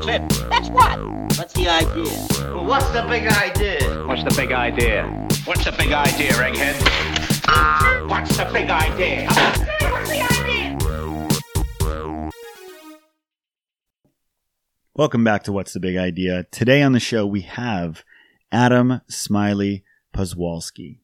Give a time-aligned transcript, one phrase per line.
[0.00, 0.48] That's it.
[0.48, 0.98] That's what?
[1.36, 2.54] What's the idea?
[2.54, 4.06] Well, what's the big idea?
[4.06, 5.04] What's the big idea?
[5.44, 8.08] What's the big idea, Egghead?
[8.08, 9.26] What's the big idea?
[9.26, 10.78] What's the idea?
[14.94, 16.44] Welcome back to What's the Big Idea.
[16.50, 18.02] Today on the show, we have
[18.50, 21.00] Adam Smiley Poswolsky.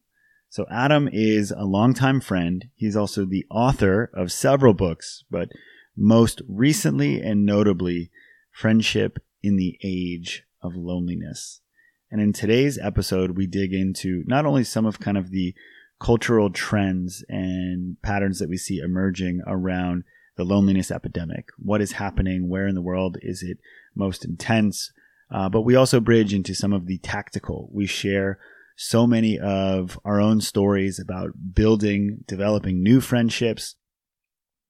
[0.49, 2.65] So, Adam is a longtime friend.
[2.75, 5.49] He's also the author of several books, but
[5.95, 8.09] most recently and notably,
[8.57, 11.61] Friendship in the Age of Loneliness.
[12.09, 15.53] And in today's episode, we dig into not only some of kind of the
[15.99, 20.05] cultural trends and patterns that we see emerging around
[20.37, 21.49] the loneliness epidemic.
[21.59, 22.49] What is happening?
[22.49, 23.59] Where in the world is it
[23.93, 24.91] most intense?
[25.29, 27.69] Uh, but we also bridge into some of the tactical.
[27.71, 28.39] We share
[28.75, 33.75] so many of our own stories about building, developing new friendships,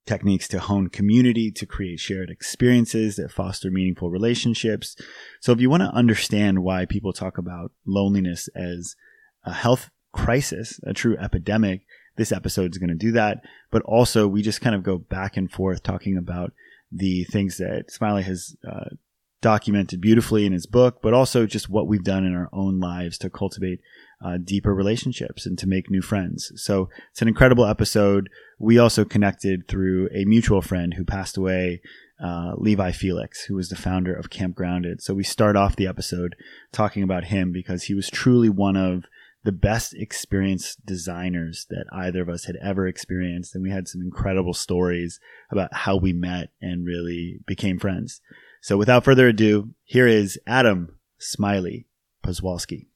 [0.08, 4.96] techniques to hone community, to create shared experiences that foster meaningful relationships.
[5.42, 8.96] So if you want to understand why people talk about loneliness as
[9.44, 11.82] a health crisis, a true epidemic,
[12.16, 13.42] this episode is going to do that.
[13.70, 16.54] But also, we just kind of go back and forth talking about
[16.92, 18.96] the things that Smiley has uh,
[19.42, 23.18] documented beautifully in his book, but also just what we've done in our own lives
[23.20, 23.82] to cultivate
[24.24, 26.52] uh, deeper relationships and to make new friends.
[26.56, 28.30] So it's an incredible episode.
[28.60, 31.82] We also connected through a mutual friend who passed away,
[32.24, 35.02] uh, Levi Felix, who was the founder of Camp Grounded.
[35.02, 36.36] So we start off the episode
[36.72, 39.06] talking about him because he was truly one of
[39.44, 43.54] the best experienced designers that either of us had ever experienced.
[43.54, 45.20] And we had some incredible stories
[45.52, 48.20] about how we met and really became friends.
[48.62, 51.86] So without further ado, here is Adam Smiley
[52.26, 52.88] Poswolsky.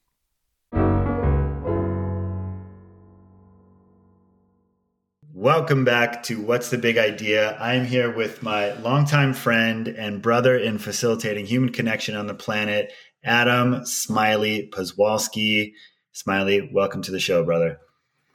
[5.42, 7.58] Welcome back to What's the Big Idea?
[7.60, 12.94] I'm here with my longtime friend and brother in facilitating human connection on the planet,
[13.24, 15.74] Adam Smiley Poswolsky.
[16.12, 17.80] Smiley, welcome to the show, brother.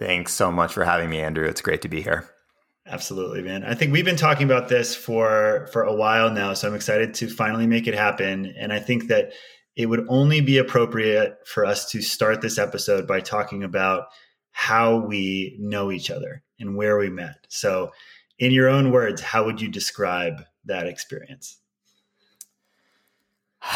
[0.01, 1.47] Thanks so much for having me, Andrew.
[1.47, 2.29] It's great to be here.
[2.89, 3.63] Absolutely, man.
[3.63, 7.15] I think we've been talking about this for for a while now, so I'm excited
[7.15, 8.53] to finally make it happen.
[8.59, 9.33] And I think that
[9.77, 14.07] it would only be appropriate for us to start this episode by talking about
[14.51, 17.47] how we know each other and where we met.
[17.49, 17.93] So,
[18.39, 21.59] in your own words, how would you describe that experience?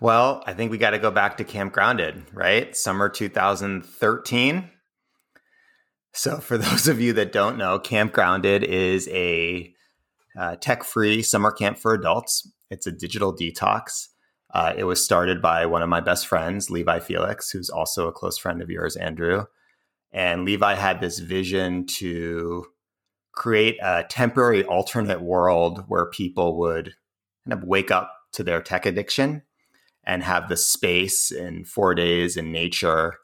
[0.00, 2.76] Well, I think we got to go back to Camp Grounded, right?
[2.76, 4.70] Summer 2013.
[6.12, 9.72] So, for those of you that don't know, Camp Grounded is a
[10.38, 12.50] uh, tech free summer camp for adults.
[12.70, 14.08] It's a digital detox.
[14.52, 18.12] Uh, it was started by one of my best friends, Levi Felix, who's also a
[18.12, 19.46] close friend of yours, Andrew.
[20.14, 22.66] And Levi had this vision to
[23.32, 26.94] create a temporary alternate world where people would
[27.44, 29.42] kind of wake up to their tech addiction
[30.04, 33.14] and have the space in four days in nature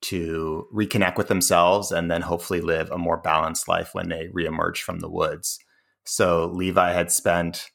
[0.00, 4.78] to reconnect with themselves and then hopefully live a more balanced life when they reemerge
[4.78, 5.58] from the woods.
[6.04, 7.70] So Levi had spent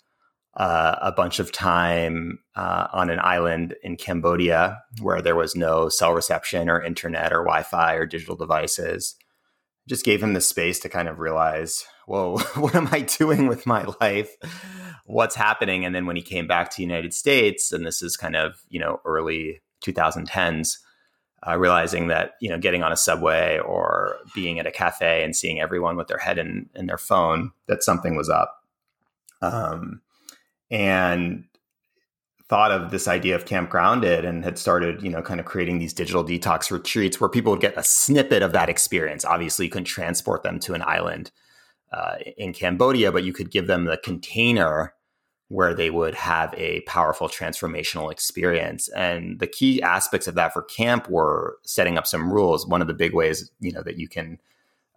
[0.56, 5.90] uh, a bunch of time uh, on an island in Cambodia where there was no
[5.90, 9.16] cell reception or internet or Wi Fi or digital devices.
[9.88, 13.66] Just gave him the space to kind of realize, whoa, what am I doing with
[13.66, 14.36] my life?
[15.06, 15.86] What's happening?
[15.86, 18.62] And then when he came back to the United States, and this is kind of,
[18.70, 20.78] you know, early 2010s,
[21.46, 25.36] uh, realizing that, you know, getting on a subway or being at a cafe and
[25.36, 28.64] seeing everyone with their head in, in their phone, that something was up.
[29.42, 30.02] Um,
[30.74, 31.44] and
[32.50, 35.78] thought of this idea of Camp Grounded and had started, you know, kind of creating
[35.78, 39.24] these digital detox retreats where people would get a snippet of that experience.
[39.24, 41.32] Obviously, you couldn't transport them to an island
[41.94, 44.94] uh, in Cambodia, but you could give them the container
[45.50, 48.90] where they would have a powerful transformational experience.
[48.90, 52.66] And the key aspects of that for camp were setting up some rules.
[52.66, 54.40] One of the big ways, you know, that you can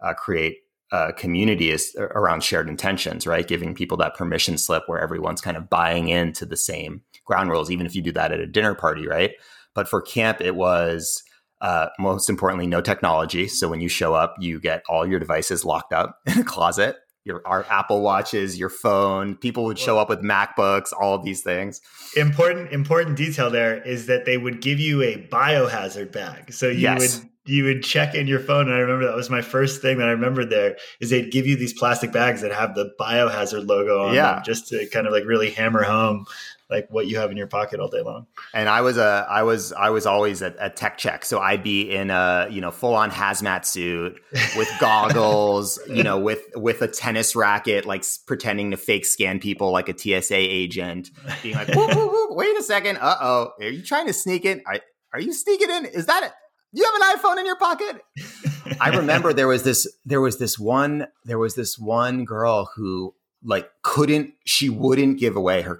[0.01, 3.47] uh, create uh, community is around shared intentions, right?
[3.47, 7.69] Giving people that permission slip where everyone's kind of buying into the same ground rules,
[7.69, 9.31] even if you do that at a dinner party, right?
[9.73, 11.23] But for camp, it was
[11.61, 13.47] uh, most importantly, no technology.
[13.47, 16.97] So when you show up, you get all your devices locked up in a closet.
[17.23, 19.35] Your our Apple watches, your phone.
[19.35, 21.81] People would show up with MacBooks, all of these things.
[22.15, 26.53] Important, important detail there is that they would give you a biohazard bag.
[26.53, 27.19] So you yes.
[27.19, 29.97] would you would check in your phone, and I remember that was my first thing
[29.99, 33.67] that I remembered there is they'd give you these plastic bags that have the biohazard
[33.67, 34.35] logo on Yeah.
[34.35, 36.25] them, just to kind of like really hammer home
[36.69, 38.27] like what you have in your pocket all day long.
[38.53, 41.23] And I was a, I was, I was always at a tech check.
[41.23, 44.19] So I'd be in a, you know, full on hazmat suit
[44.57, 49.71] with goggles, you know, with with a tennis racket, like pretending to fake scan people
[49.71, 51.09] like a TSA agent,
[51.41, 54.43] being like, whoop, whoop, whoop, wait a second, uh oh, are you trying to sneak
[54.43, 54.61] in?
[54.65, 54.79] Are,
[55.13, 55.85] are you sneaking in?
[55.85, 56.31] Is that it?
[56.71, 58.01] You have an iPhone in your pocket?
[58.81, 63.15] I remember there was this there was this one there was this one girl who
[63.43, 65.79] like couldn't she wouldn't give away her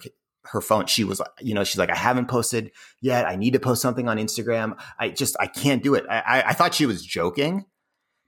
[0.51, 0.85] her phone.
[0.85, 3.27] She was like, you know, she's like, I haven't posted yet.
[3.27, 4.79] I need to post something on Instagram.
[4.97, 6.05] I just I can't do it.
[6.09, 7.65] I I, I thought she was joking,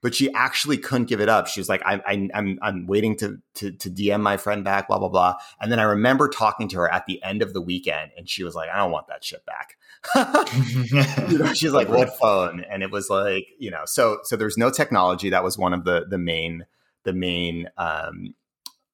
[0.01, 1.47] but she actually couldn't give it up.
[1.47, 4.88] She was like, I, I I'm I'm waiting to to to DM my friend back,
[4.88, 5.35] blah blah blah.
[5.62, 8.44] And then I remember talking to her at the end of the weekend, and she
[8.44, 9.77] was like, I don't want that shit back.
[10.16, 14.57] you know, she's like, "What phone?" And it was like, you know, so so there's
[14.57, 15.30] no technology.
[15.30, 16.66] That was one of the the main
[17.04, 18.36] the main um,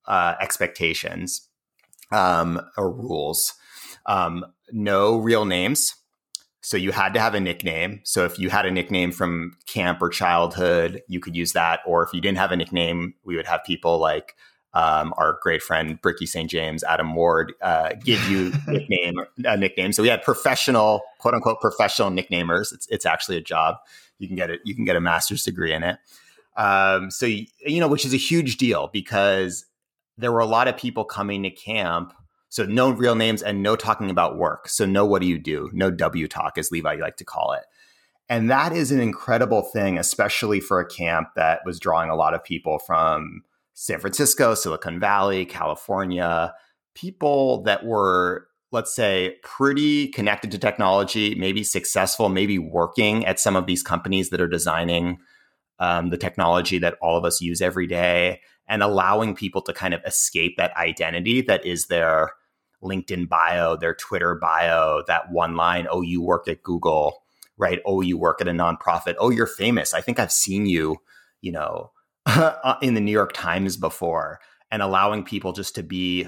[0.05, 1.47] uh, expectations
[2.11, 3.53] um, or rules.
[4.05, 5.95] Um, no real names.
[6.61, 8.01] So you had to have a nickname.
[8.03, 11.81] So if you had a nickname from camp or childhood, you could use that.
[11.85, 14.35] Or if you didn't have a nickname, we would have people like
[14.75, 16.49] um, our great friend Bricky St.
[16.49, 19.93] James, Adam Ward, uh, give you nickname a nickname.
[19.93, 22.73] So we had professional, quote unquote, professional nicknamers.
[22.73, 23.77] It's it's actually a job.
[24.19, 24.59] You can get it.
[24.65, 25.97] You can get a master's degree in it.
[26.57, 29.65] Um, so you, you know, which is a huge deal because
[30.17, 32.13] there were a lot of people coming to camp.
[32.49, 34.69] So no real names and no talking about work.
[34.69, 35.69] So no, what do you do?
[35.73, 37.63] No W talk, as Levi like to call it.
[38.29, 42.33] And that is an incredible thing, especially for a camp that was drawing a lot
[42.33, 43.43] of people from
[43.75, 46.53] San Francisco, Silicon Valley, California,
[46.95, 53.55] people that were, let's say, pretty connected to technology, maybe successful, maybe working at some
[53.55, 55.19] of these companies that are designing
[55.79, 59.93] um, the technology that all of us use every day and allowing people to kind
[59.93, 62.31] of escape that identity that is their
[62.81, 67.23] LinkedIn bio, their Twitter bio, that one line, oh, you work at Google,
[67.57, 67.81] right?
[67.85, 69.15] Oh, you work at a nonprofit.
[69.19, 69.93] Oh, you're famous.
[69.93, 70.97] I think I've seen you,
[71.41, 71.91] you know,
[72.35, 74.39] Uh, in the New York Times before,
[74.71, 76.27] and allowing people just to be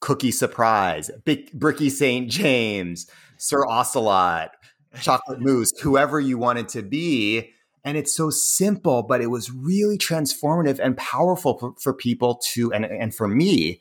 [0.00, 1.10] Cookie Surprise,
[1.52, 2.30] Bricky St.
[2.30, 4.52] James, Sir Ocelot,
[5.00, 7.50] Chocolate Mousse, whoever you wanted to be.
[7.84, 12.72] And it's so simple, but it was really transformative and powerful for, for people to,
[12.72, 13.80] and, and for me,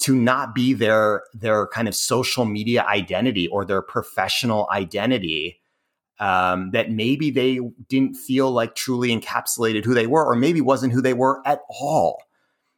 [0.00, 5.59] to not be their their kind of social media identity or their professional identity
[6.20, 7.58] um, that maybe they
[7.88, 11.60] didn't feel like truly encapsulated who they were, or maybe wasn't who they were at
[11.68, 12.22] all.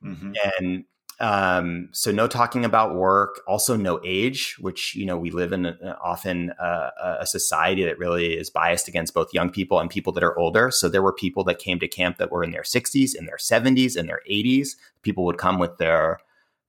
[0.03, 0.35] Mhm.
[0.56, 0.85] And
[1.21, 3.41] um, so, no talking about work.
[3.47, 6.91] Also, no age, which you know we live in a, often uh,
[7.21, 10.71] a society that really is biased against both young people and people that are older.
[10.71, 13.37] So there were people that came to camp that were in their 60s, in their
[13.37, 14.77] 70s, in their 80s.
[15.03, 16.19] People would come with their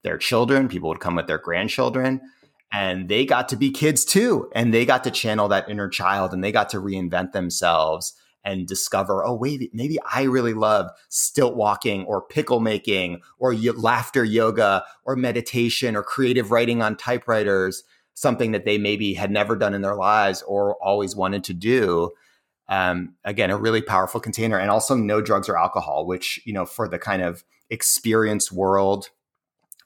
[0.04, 0.68] their children.
[0.68, 2.20] People would come with their grandchildren.
[2.72, 4.50] And they got to be kids too.
[4.54, 8.14] And they got to channel that inner child and they got to reinvent themselves
[8.44, 13.70] and discover, oh, wait, maybe I really love stilt walking or pickle making or y-
[13.74, 19.56] laughter yoga or meditation or creative writing on typewriters, something that they maybe had never
[19.56, 22.10] done in their lives or always wanted to do.
[22.68, 26.66] Um, again, a really powerful container and also no drugs or alcohol, which, you know,
[26.66, 29.08] for the kind of experience world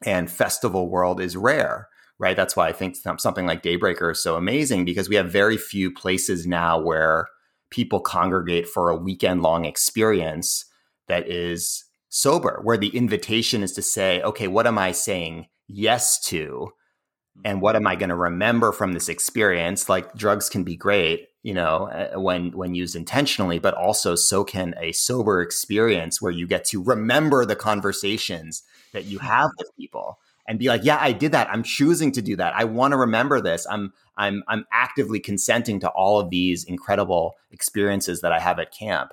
[0.04, 1.88] and festival world is rare
[2.18, 2.36] right?
[2.36, 5.90] That's why I think something like Daybreaker is so amazing because we have very few
[5.90, 7.28] places now where
[7.70, 10.64] people congregate for a weekend long experience
[11.06, 16.18] that is sober, where the invitation is to say, okay, what am I saying yes
[16.26, 16.72] to?
[17.44, 19.88] And what am I going to remember from this experience?
[19.88, 24.42] Like drugs can be great, you know, uh, when when used intentionally, but also so
[24.42, 29.70] can a sober experience where you get to remember the conversations that you have with
[29.76, 31.48] people and be like, yeah, I did that.
[31.50, 32.54] I'm choosing to do that.
[32.56, 33.66] I want to remember this.
[33.70, 38.72] I'm I'm I'm actively consenting to all of these incredible experiences that I have at
[38.72, 39.12] camp.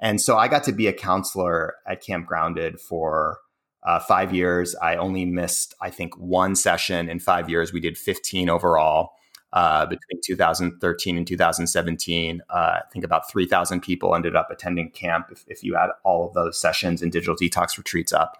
[0.00, 3.38] And so I got to be a counselor at Camp Grounded for
[3.82, 4.74] uh, five years.
[4.76, 7.70] I only missed, I think, one session in five years.
[7.70, 9.12] We did 15 overall
[9.52, 12.40] uh, between 2013 and 2017.
[12.48, 16.26] Uh, I think about 3,000 people ended up attending camp if, if you add all
[16.26, 18.38] of those sessions and digital detox retreats up.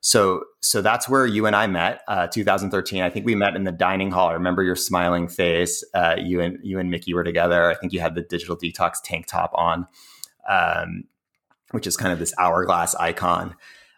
[0.00, 3.02] So, so that's where you and I met, uh, 2013.
[3.02, 4.28] I think we met in the dining hall.
[4.28, 5.82] I remember your smiling face.
[5.92, 7.68] Uh, you and you and Mickey were together.
[7.68, 9.86] I think you had the digital detox tank top on,
[10.48, 11.04] um,
[11.72, 13.56] which is kind of this hourglass icon.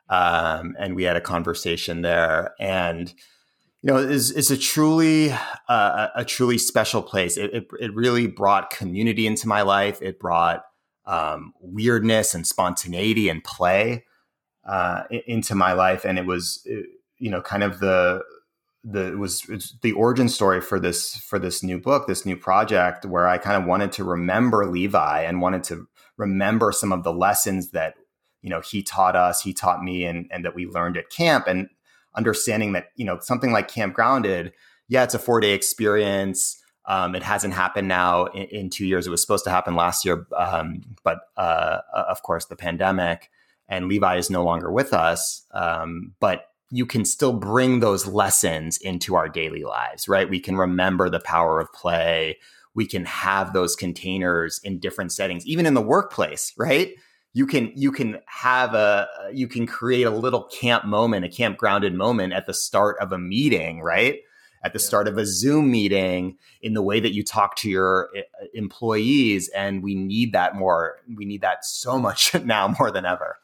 [0.08, 3.12] Um, and we had a conversation there, and
[3.82, 5.32] you know, it's, it's a truly
[5.68, 7.36] uh, a truly special place.
[7.36, 10.00] It, it, it really brought community into my life.
[10.00, 10.64] It brought
[11.06, 14.04] um, weirdness and spontaneity and play
[14.64, 16.82] uh, into my life, and it was uh,
[17.18, 18.22] you know kind of the
[18.84, 23.28] the was the origin story for this for this new book, this new project, where
[23.28, 25.86] I kind of wanted to remember Levi and wanted to
[26.16, 27.94] remember some of the lessons that
[28.42, 31.46] you know he taught us, he taught me, and and that we learned at camp,
[31.46, 31.68] and
[32.14, 34.52] understanding that you know something like Camp Grounded,
[34.88, 36.56] yeah, it's a four day experience.
[36.86, 39.06] Um, it hasn't happened now in, in, two years.
[39.06, 43.30] It was supposed to happen last year, um, but uh, of course the pandemic
[43.70, 45.46] and Levi is no longer with us.
[45.52, 50.28] Um, but you can still bring those lessons into our daily lives, right?
[50.28, 52.38] We can remember the power of play.
[52.74, 56.92] We can have those containers in different settings, even in the workplace, right?
[57.32, 61.58] You can you can have a you can create a little camp moment, a camp
[61.58, 64.18] grounded moment at the start of a meeting, right?
[64.62, 64.86] At the yeah.
[64.86, 68.22] start of a Zoom meeting, in the way that you talk to your eh,
[68.52, 70.96] employees, and we need that more.
[71.16, 73.36] We need that so much now more than ever.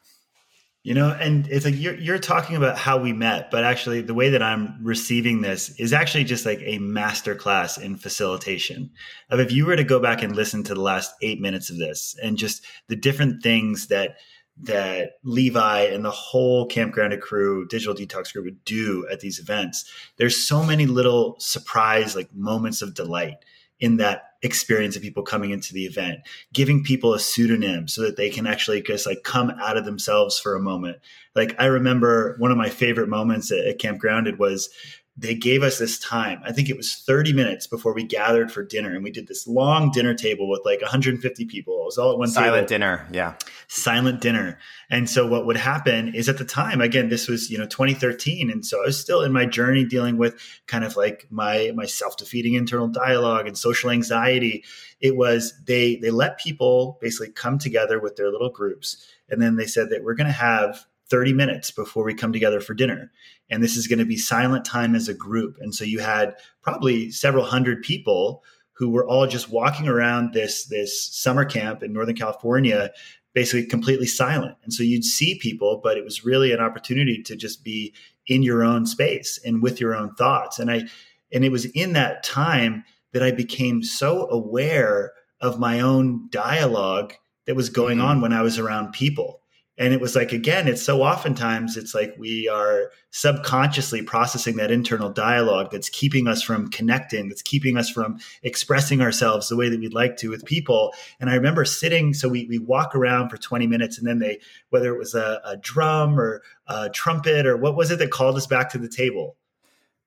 [0.87, 4.13] You know, and it's like you're you're talking about how we met, but actually the
[4.13, 8.91] way that I'm receiving this is actually just like a master class in facilitation.
[9.29, 11.77] Of if you were to go back and listen to the last eight minutes of
[11.77, 14.15] this and just the different things that
[14.61, 19.39] that Levi and the whole Camp Grounded crew, digital detox group would do at these
[19.39, 19.91] events.
[20.15, 23.43] There's so many little surprise like moments of delight
[23.77, 26.19] in that experience of people coming into the event,
[26.53, 30.39] giving people a pseudonym so that they can actually just like come out of themselves
[30.39, 30.97] for a moment.
[31.35, 34.69] Like I remember one of my favorite moments at, at Camp Grounded was
[35.19, 36.39] they gave us this time.
[36.45, 39.47] I think it was 30 minutes before we gathered for dinner, and we did this
[39.47, 41.81] long dinner table with like 150 people.
[41.81, 42.67] It was all at one silent table.
[42.67, 43.33] dinner, yeah,
[43.67, 44.59] silent dinner.
[44.91, 48.51] And so what would happen is at the time, again, this was you know 2013,
[48.51, 51.85] and so I was still in my journey dealing with kind of like my my
[51.85, 54.63] self defeating internal dialogue and social anxiety.
[55.01, 59.55] It was they they let people basically come together with their little groups, and then
[59.55, 63.11] they said that we're going to have 30 minutes before we come together for dinner.
[63.49, 65.57] And this is going to be silent time as a group.
[65.59, 70.65] And so you had probably several hundred people who were all just walking around this,
[70.65, 72.91] this summer camp in Northern California,
[73.33, 74.55] basically completely silent.
[74.63, 77.93] And so you'd see people, but it was really an opportunity to just be
[78.27, 80.59] in your own space and with your own thoughts.
[80.59, 80.83] And I,
[81.31, 87.13] and it was in that time that I became so aware of my own dialogue
[87.45, 88.07] that was going mm-hmm.
[88.07, 89.41] on when I was around people
[89.77, 94.71] and it was like again it's so oftentimes it's like we are subconsciously processing that
[94.71, 99.69] internal dialogue that's keeping us from connecting that's keeping us from expressing ourselves the way
[99.69, 100.93] that we'd like to with people.
[101.19, 104.39] And i remember sitting so we, we walk around for 20 minutes and then they
[104.69, 108.37] whether it was a, a drum or a trumpet or what was it that called
[108.37, 109.37] us back to the table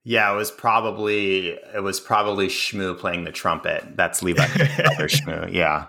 [0.02, 3.96] yeah, it was probably it was probably Shmoo playing the trumpet.
[3.96, 5.52] That's Levi brother Shmoo.
[5.52, 5.86] Yeah.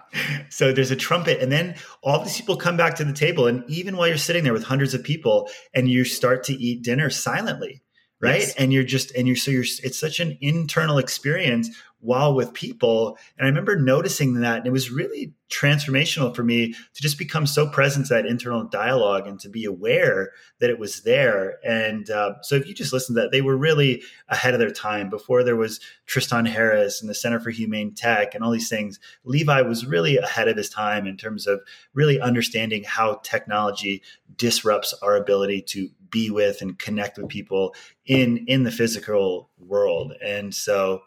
[0.50, 3.63] So there's a trumpet, and then all these people come back to the table, and
[3.70, 7.10] even while you're sitting there with hundreds of people, and you start to eat dinner
[7.10, 7.82] silently,
[8.20, 8.41] right?
[8.41, 8.56] Yes.
[8.56, 11.70] And you're just and you're so you're it's such an internal experience
[12.01, 13.17] while with people.
[13.38, 17.46] And I remember noticing that, and it was really transformational for me to just become
[17.46, 21.58] so present to that internal dialogue and to be aware that it was there.
[21.63, 24.72] And uh, so, if you just listen to that, they were really ahead of their
[24.72, 25.10] time.
[25.10, 29.00] Before there was Tristan Harris and the Center for Humane Tech and all these things,
[29.24, 31.62] Levi was really ahead of his time in terms of
[31.93, 34.01] really understanding how technology
[34.38, 37.74] disrupts our ability to be with and connect with people
[38.05, 40.13] in in the physical world.
[40.24, 41.01] And so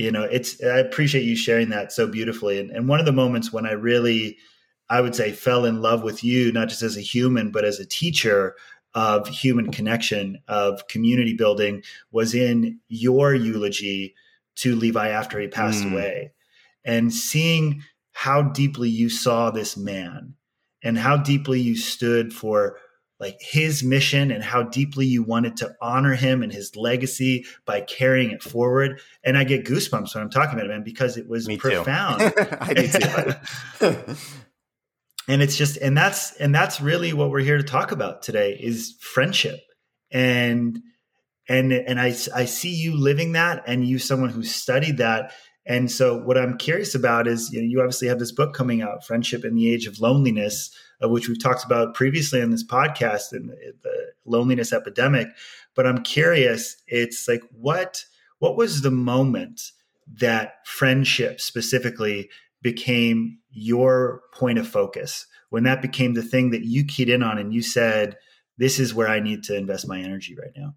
[0.00, 3.12] you know it's i appreciate you sharing that so beautifully and, and one of the
[3.12, 4.38] moments when i really
[4.88, 7.78] i would say fell in love with you not just as a human but as
[7.78, 8.56] a teacher
[8.94, 14.14] of human connection of community building was in your eulogy
[14.56, 15.92] to levi after he passed mm.
[15.92, 16.32] away
[16.84, 20.34] and seeing how deeply you saw this man
[20.82, 22.78] and how deeply you stood for
[23.20, 27.82] like his mission and how deeply you wanted to honor him and his legacy by
[27.82, 28.98] carrying it forward.
[29.22, 32.22] And I get goosebumps when I'm talking about it, man, because it was Me profound.
[32.60, 34.14] I do too.
[35.28, 38.58] and it's just, and that's, and that's really what we're here to talk about today
[38.58, 39.60] is friendship.
[40.10, 40.80] And,
[41.46, 45.32] and, and I, I see you living that and you, someone who studied that.
[45.70, 48.82] And so what I'm curious about is, you know, you obviously have this book coming
[48.82, 52.64] out, Friendship in the Age of Loneliness of which we've talked about previously on this
[52.64, 55.28] podcast and the loneliness epidemic.
[55.74, 58.04] But I'm curious, it's like what
[58.38, 59.72] what was the moment
[60.14, 62.30] that friendship specifically
[62.62, 65.26] became your point of focus?
[65.50, 68.16] When that became the thing that you keyed in on and you said
[68.58, 70.74] this is where i need to invest my energy right now.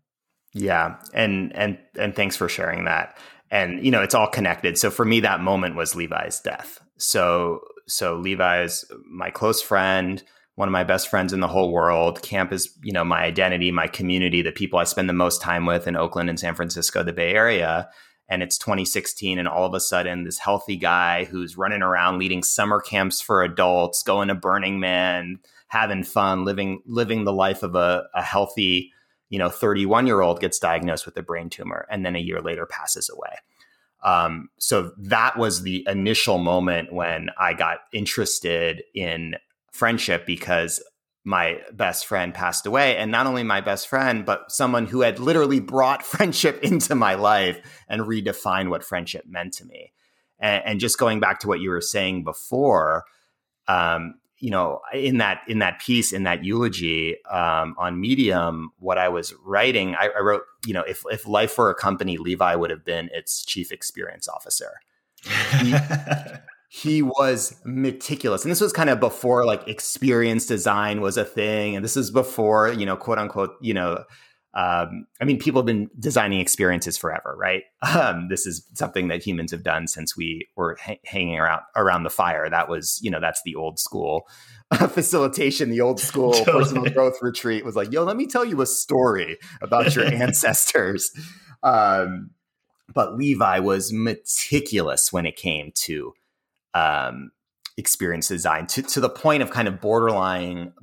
[0.54, 1.00] Yeah.
[1.14, 3.18] And and and thanks for sharing that
[3.54, 7.62] and you know it's all connected so for me that moment was levi's death so
[7.88, 10.24] so levi's my close friend,
[10.56, 12.22] one of my best friends in the whole world.
[12.22, 15.66] Camp is, you know, my identity, my community, the people I spend the most time
[15.66, 17.90] with in Oakland and San Francisco, the Bay Area.
[18.30, 22.42] And it's 2016, and all of a sudden, this healthy guy who's running around leading
[22.42, 27.76] summer camps for adults, going to Burning Man, having fun, living living the life of
[27.76, 28.93] a, a healthy,
[29.34, 32.40] you know, 31 year old gets diagnosed with a brain tumor, and then a year
[32.40, 33.36] later passes away.
[34.04, 39.38] Um, so that was the initial moment when I got interested in
[39.72, 40.84] friendship because
[41.24, 42.96] my best friend passed away.
[42.96, 47.16] And not only my best friend, but someone who had literally brought friendship into my
[47.16, 49.94] life and redefined what friendship meant to me.
[50.38, 53.06] And, and just going back to what you were saying before,
[53.68, 54.14] um,
[54.44, 59.08] you know, in that in that piece, in that eulogy um, on Medium, what I
[59.08, 62.70] was writing, I, I, wrote, you know, if if life were a company, Levi would
[62.70, 64.82] have been its chief experience officer.
[65.62, 65.74] He,
[66.68, 71.78] he was meticulous, and this was kind of before like experience design was a thing,
[71.78, 74.04] and this is before you know, quote unquote, you know,
[74.56, 77.64] um, I mean, people have been designing experiences forever, right?
[77.94, 82.04] Um, this is something that humans have done since we were ha- hanging around around
[82.04, 82.50] the fire.
[82.50, 84.28] That was, you know, that's the old school
[84.72, 86.64] uh, facilitation, the old school totally.
[86.64, 91.12] personal growth retreat was like, yo, let me tell you a story about your ancestors.
[91.62, 92.32] Um,
[92.94, 96.14] but Levi was meticulous when it came to
[96.74, 97.32] um,
[97.78, 100.74] experience design to, to the point of kind of borderline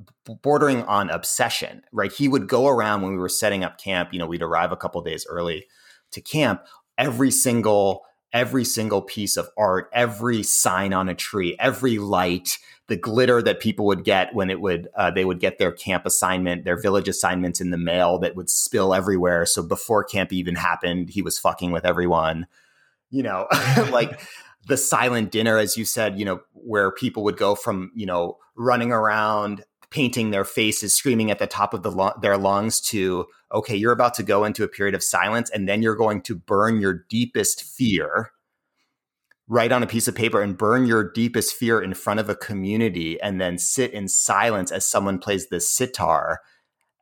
[0.41, 2.11] bordering on obsession right?
[2.11, 4.77] He would go around when we were setting up camp you know we'd arrive a
[4.77, 5.65] couple days early
[6.11, 6.63] to camp.
[6.97, 12.57] Every single every single piece of art every sign on a tree every light
[12.87, 16.05] the glitter that people would get when it would uh, they would get their camp
[16.05, 19.45] assignment their village assignments in the mail that would spill everywhere.
[19.45, 22.47] So before camp even happened he was fucking with everyone
[23.11, 23.47] you know?
[23.91, 24.21] Like
[24.67, 28.37] the silent dinner, as you said, you know, where people would go from, you know,
[28.55, 33.25] running around, painting their faces, screaming at the top of the lo- their lungs to,
[33.51, 36.35] okay, you're about to go into a period of silence and then you're going to
[36.35, 38.31] burn your deepest fear
[39.51, 42.35] write on a piece of paper and burn your deepest fear in front of a
[42.35, 46.39] community and then sit in silence as someone plays the sitar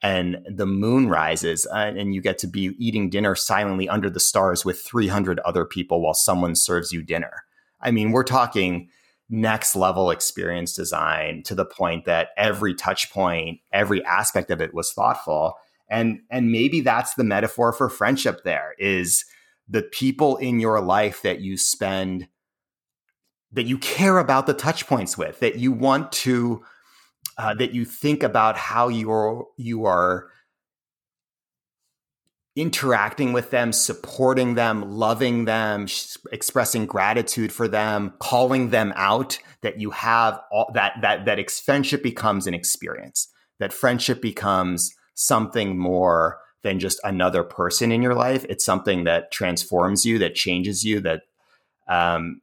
[0.02, 4.20] and the moon rises uh, and you get to be eating dinner silently under the
[4.20, 7.44] stars with 300 other people while someone serves you dinner
[7.82, 8.90] I mean, we're talking
[9.30, 14.74] next level experience design to the point that every touch point, every aspect of it
[14.74, 15.54] was thoughtful.
[15.90, 19.26] And and maybe that's the metaphor for friendship there is
[19.68, 22.28] the people in your life that you spend
[23.52, 26.64] that you care about the touch points with, that you want to
[27.38, 30.28] uh, that you think about how you're you are
[32.60, 39.40] interacting with them, supporting them, loving them, sh- expressing gratitude for them, calling them out
[39.62, 43.30] that you have all that that that friendship becomes an experience.
[43.60, 48.46] That friendship becomes something more than just another person in your life.
[48.50, 51.22] It's something that transforms you, that changes you, that
[51.88, 52.42] um,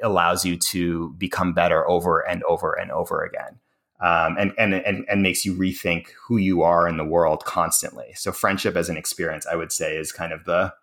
[0.00, 3.58] allows you to become better over and over and over again
[4.00, 8.12] um, and, and, and, and makes you rethink who you are in the world constantly.
[8.14, 10.74] So friendship as an experience, I would say is kind of the,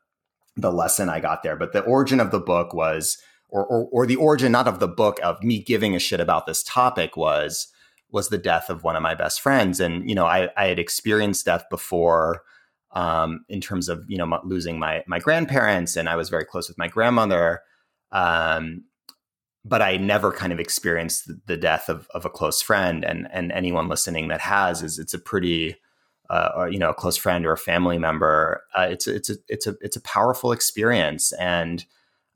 [0.56, 1.56] the lesson I got there.
[1.56, 3.18] But the origin of the book was,
[3.50, 6.48] or, or, or the origin, not of the book of me giving a shit about
[6.48, 7.68] this topic was,
[8.10, 9.80] was the death of one of my best friends.
[9.80, 12.42] And, you know, I, I had experienced death before,
[12.92, 16.68] um, in terms of, you know, losing my, my grandparents and I was very close
[16.68, 17.62] with my grandmother.
[18.12, 18.86] Um,
[19.66, 23.04] but I never kind of experienced the death of, of a close friend.
[23.04, 25.78] And and anyone listening that has is it's a pretty
[26.30, 28.64] uh, or, you know a close friend or a family member.
[28.76, 31.32] Uh, it's it's a it's a it's a powerful experience.
[31.34, 31.86] And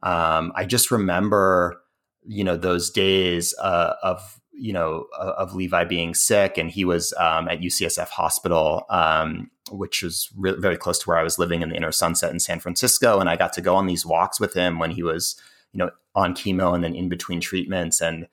[0.03, 1.81] um, I just remember
[2.25, 7.13] you know those days uh, of you know of Levi being sick, and he was
[7.17, 8.85] um, at UCSF Hospital.
[8.89, 12.31] Um, which was re- very close to where I was living in the inner sunset
[12.31, 13.19] in San Francisco.
[13.19, 15.35] And I got to go on these walks with him when he was,
[15.77, 18.27] you know, on chemo and then in between treatments and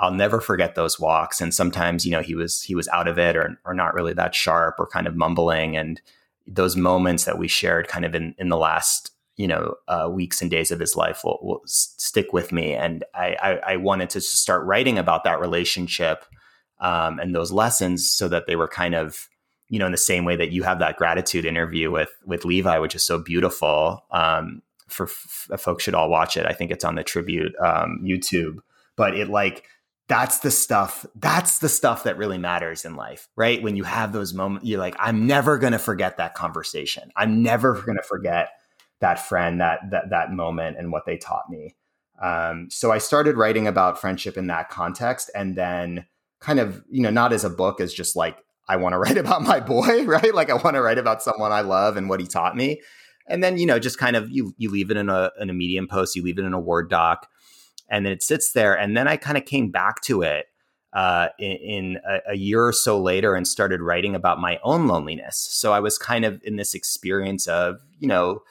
[0.00, 1.40] I'll never forget those walks.
[1.40, 4.12] And sometimes, you know, he was he was out of it or or not really
[4.14, 5.76] that sharp or kind of mumbling.
[5.76, 6.00] And
[6.46, 10.42] those moments that we shared kind of in in the last you know uh, weeks
[10.42, 12.74] and days of his life will, will stick with me.
[12.74, 16.24] And I, I, I wanted to start writing about that relationship
[16.80, 19.28] um, and those lessons so that they were kind of
[19.68, 22.78] you know in the same way that you have that gratitude interview with with Levi,
[22.78, 24.04] which is so beautiful.
[24.10, 26.46] Um, for f- folks should all watch it.
[26.46, 28.58] I think it's on the Tribute um, YouTube,
[28.96, 29.64] but it like
[30.08, 34.12] that's the stuff that's the stuff that really matters in life right when you have
[34.12, 38.02] those moments you're like i'm never going to forget that conversation i'm never going to
[38.02, 38.48] forget
[39.00, 41.74] that friend that that that moment and what they taught me
[42.20, 46.06] Um, so I started writing about friendship in that context, and then
[46.40, 49.18] kind of you know not as a book as just like I want to write
[49.18, 50.34] about my boy, right?
[50.34, 52.80] Like I want to write about someone I love and what he taught me.
[53.28, 55.54] And then, you know, just kind of you you leave it in a in a
[55.54, 57.28] medium post, you leave it in a Word doc,
[57.88, 58.76] and then it sits there.
[58.76, 60.46] And then I kind of came back to it
[60.92, 64.86] uh, in, in a, a, year or so later and started writing about my own
[64.86, 65.36] loneliness.
[65.36, 68.42] So I was kind of in this experience of, you know,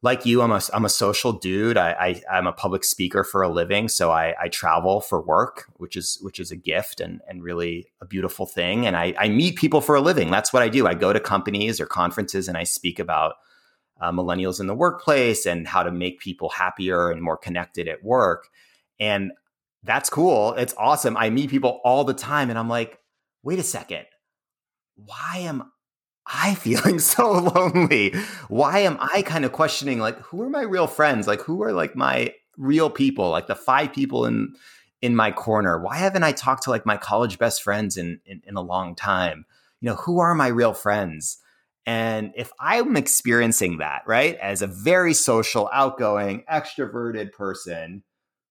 [0.00, 1.76] like you, I'm a, I'm a social dude.
[1.76, 5.64] I, I am a public speaker for a living, so I, I travel for work,
[5.78, 8.86] which is which is a gift and and really a beautiful thing.
[8.86, 10.30] And I, I meet people for a living.
[10.30, 10.86] That's what I do.
[10.86, 13.36] I go to companies or conferences and I speak about
[14.00, 18.02] uh, millennials in the workplace and how to make people happier and more connected at
[18.04, 18.48] work.
[18.98, 19.32] And
[19.82, 20.54] that's cool.
[20.54, 21.16] It's awesome.
[21.16, 22.98] I meet people all the time, and I'm like,
[23.42, 24.06] wait a second,
[24.96, 25.70] why am
[26.26, 28.14] I feeling so lonely?
[28.48, 31.26] Why am I kind of questioning like who are my real friends?
[31.26, 33.30] Like who are like my real people?
[33.30, 34.54] Like the five people in
[35.02, 35.78] in my corner.
[35.78, 38.94] Why haven't I talked to like my college best friends in in, in a long
[38.94, 39.44] time?
[39.80, 41.38] You know, who are my real friends?
[41.86, 48.02] And if I'm experiencing that, right, as a very social, outgoing, extroverted person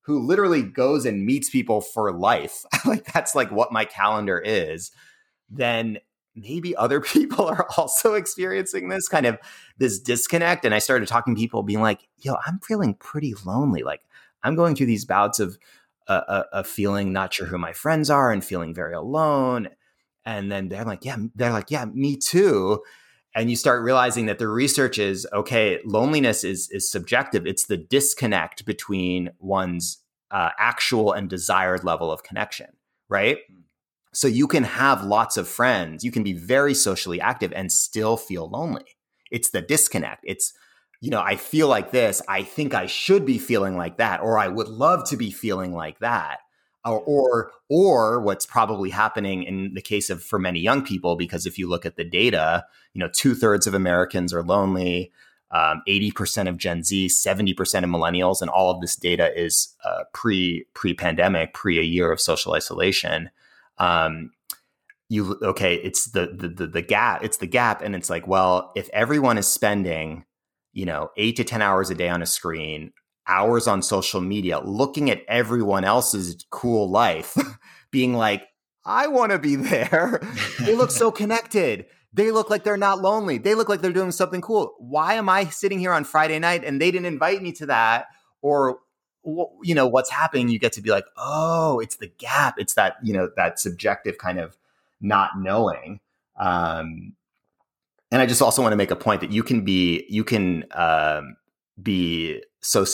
[0.02, 4.92] who literally goes and meets people for life, like that's like what my calendar is,
[5.50, 5.98] then
[6.36, 9.38] maybe other people are also experiencing this kind of
[9.78, 10.66] this disconnect.
[10.66, 13.84] And i started talking to people being like yo i'm feeling pretty lonely.
[13.84, 14.02] Like
[14.44, 15.58] i'm going through these bouts of
[16.08, 19.70] uh, uh, feeling not sure who my friends are and feeling very alone.
[20.26, 22.82] And then they're like yeah they're like yeah me too
[23.36, 27.78] and you start realizing that the research is okay loneliness is is subjective it's the
[27.78, 30.00] disconnect between one's
[30.32, 32.68] uh, actual and desired level of connection
[33.10, 33.38] right
[34.14, 38.16] so you can have lots of friends, you can be very socially active and still
[38.16, 38.86] feel lonely.
[39.32, 40.24] It's the disconnect.
[40.24, 40.54] It's,
[41.02, 44.38] you know, I feel like this, I think I should be feeling like that, or
[44.38, 46.40] I would love to be feeling like that.
[46.86, 51.46] Or, or, or what's probably happening in the case of for many young people, because
[51.46, 55.12] if you look at the data, you know, two thirds of Americans are lonely,
[55.52, 60.04] um, 80% of Gen Z, 70% of millennials, and all of this data is uh,
[60.14, 63.30] pre pre pandemic, pre a year of social isolation.
[63.78, 64.32] Um,
[65.10, 68.72] you okay it's the, the the the gap it's the gap and it's like well
[68.76, 70.26] if everyone is spending
[70.72, 72.94] you know 8 to 10 hours a day on a screen
[73.28, 77.36] hours on social media looking at everyone else's cool life
[77.92, 78.44] being like
[78.86, 80.22] i want to be there.
[80.60, 81.86] They look so connected.
[82.14, 83.38] They look like they're not lonely.
[83.38, 84.76] They look like they're doing something cool.
[84.78, 88.08] Why am i sitting here on friday night and they didn't invite me to that?
[88.42, 88.80] Or
[89.64, 90.50] you know what's happening?
[90.50, 92.56] You get to be like oh it's the gap.
[92.58, 94.58] It's that you know that subjective kind of
[95.02, 96.00] not knowing.
[96.38, 97.14] Um
[98.14, 100.66] and i just also want to make a point that you can be you can
[100.72, 101.36] um
[101.82, 102.86] be so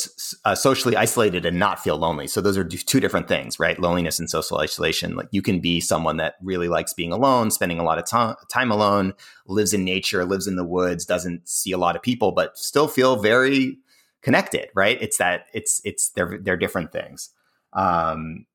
[0.45, 4.19] uh, socially isolated and not feel lonely so those are two different things right loneliness
[4.19, 7.83] and social isolation like you can be someone that really likes being alone spending a
[7.83, 9.13] lot of time time alone
[9.47, 12.87] lives in nature lives in the woods doesn't see a lot of people but still
[12.87, 13.77] feel very
[14.21, 14.97] connected, right?
[15.01, 17.29] It's that it's it's they're they're different things.
[17.73, 18.45] Um,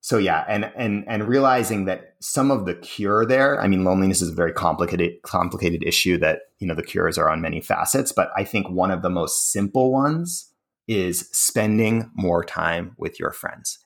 [0.00, 4.22] so yeah, and and and realizing that some of the cure there, I mean, loneliness
[4.22, 8.12] is a very complicated complicated issue that you know the cures are on many facets,
[8.12, 10.51] but I think one of the most simple ones
[10.88, 13.78] is spending more time with your friends.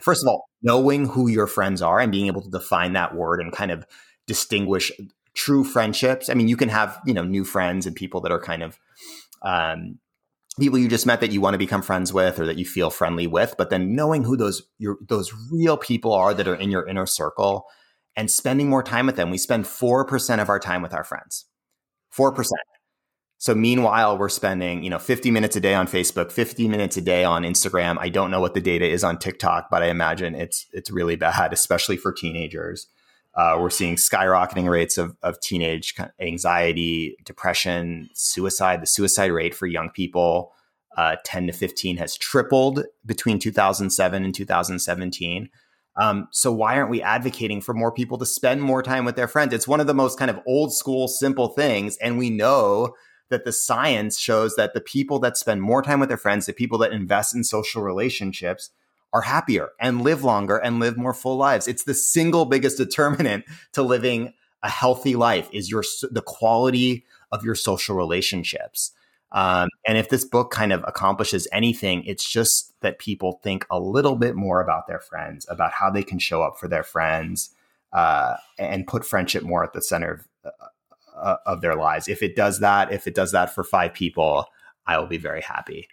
[0.00, 3.40] First of all, knowing who your friends are and being able to define that word
[3.40, 3.86] and kind of
[4.26, 4.92] distinguish
[5.34, 6.28] true friendships.
[6.28, 8.78] I mean, you can have you know new friends and people that are kind of
[9.42, 9.98] um,
[10.58, 12.90] people you just met that you want to become friends with or that you feel
[12.90, 16.70] friendly with but then knowing who those your those real people are that are in
[16.70, 17.66] your inner circle
[18.16, 21.46] and spending more time with them we spend 4% of our time with our friends
[22.16, 22.34] 4%
[23.38, 27.00] so meanwhile we're spending you know 50 minutes a day on facebook 50 minutes a
[27.00, 30.34] day on instagram i don't know what the data is on tiktok but i imagine
[30.34, 32.88] it's it's really bad especially for teenagers
[33.36, 38.80] uh, we're seeing skyrocketing rates of, of teenage anxiety, depression, suicide.
[38.80, 40.52] The suicide rate for young people,
[40.96, 45.50] uh, 10 to 15, has tripled between 2007 and 2017.
[45.98, 49.28] Um, so why aren't we advocating for more people to spend more time with their
[49.28, 49.52] friends?
[49.52, 52.94] It's one of the most kind of old school, simple things, and we know
[53.28, 56.52] that the science shows that the people that spend more time with their friends, the
[56.52, 58.70] people that invest in social relationships,
[59.12, 61.66] are happier and live longer and live more full lives.
[61.66, 67.44] It's the single biggest determinant to living a healthy life is your the quality of
[67.44, 68.92] your social relationships.
[69.32, 73.78] Um, and if this book kind of accomplishes anything, it's just that people think a
[73.78, 77.50] little bit more about their friends, about how they can show up for their friends,
[77.92, 80.52] uh, and put friendship more at the center of,
[81.16, 82.08] uh, of their lives.
[82.08, 84.46] If it does that, if it does that for five people,
[84.86, 85.88] I will be very happy.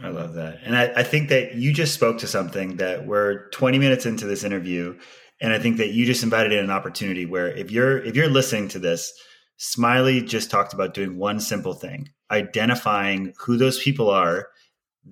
[0.00, 0.60] I love that.
[0.64, 4.26] And I, I, think that you just spoke to something that we're 20 minutes into
[4.26, 4.98] this interview.
[5.40, 8.28] And I think that you just invited in an opportunity where if you're if you're
[8.28, 9.12] listening to this,
[9.58, 14.48] Smiley just talked about doing one simple thing, identifying who those people are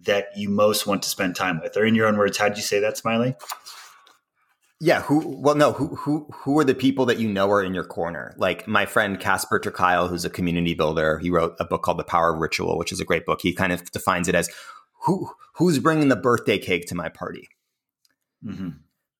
[0.02, 1.76] that you most want to spend time with.
[1.76, 3.34] Or in your own words, how did you say that, Smiley?
[4.82, 7.74] Yeah, who well no, who who who are the people that you know are in
[7.74, 8.34] your corner?
[8.38, 11.98] Like my friend Casper ter Kuile, who's a community builder, he wrote a book called
[11.98, 13.40] The Power of Ritual, which is a great book.
[13.42, 14.48] He kind of defines it as
[15.02, 17.48] who who's bringing the birthday cake to my party?
[18.44, 18.70] Mm-hmm.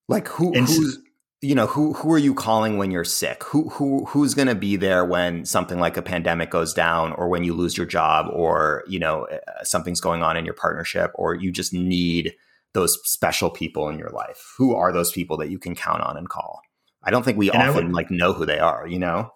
[0.08, 0.98] Like who and who's
[1.42, 3.44] you know who who are you calling when you're sick?
[3.44, 7.28] Who who who's going to be there when something like a pandemic goes down, or
[7.28, 11.10] when you lose your job, or you know uh, something's going on in your partnership,
[11.14, 12.34] or you just need
[12.72, 14.54] those special people in your life?
[14.58, 16.60] Who are those people that you can count on and call?
[17.02, 19.32] I don't think we and often would, like know who they are, you know?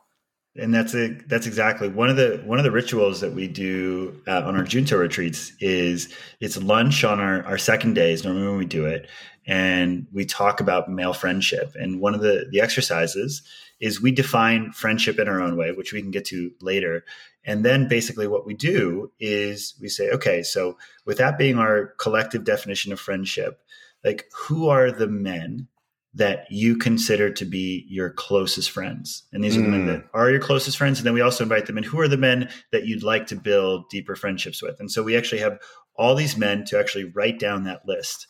[0.56, 4.20] And that's a, that's exactly one of the one of the rituals that we do
[4.28, 8.58] uh, on our Junto retreats is it's lunch on our, our second days normally when
[8.58, 9.08] we do it
[9.46, 13.42] and we talk about male friendship and one of the the exercises
[13.80, 17.04] is we define friendship in our own way which we can get to later
[17.44, 21.88] and then basically what we do is we say, okay, so with that being our
[21.98, 23.60] collective definition of friendship,
[24.02, 25.68] like who are the men
[26.14, 29.24] that you consider to be your closest friends?
[29.32, 29.60] And these mm.
[29.60, 30.08] are the men that mm.
[30.14, 30.98] are your closest friends.
[30.98, 31.84] And then we also invite them in.
[31.84, 34.80] Who are the men that you'd like to build deeper friendships with?
[34.80, 35.58] And so we actually have
[35.96, 38.26] all these men to actually write down that list.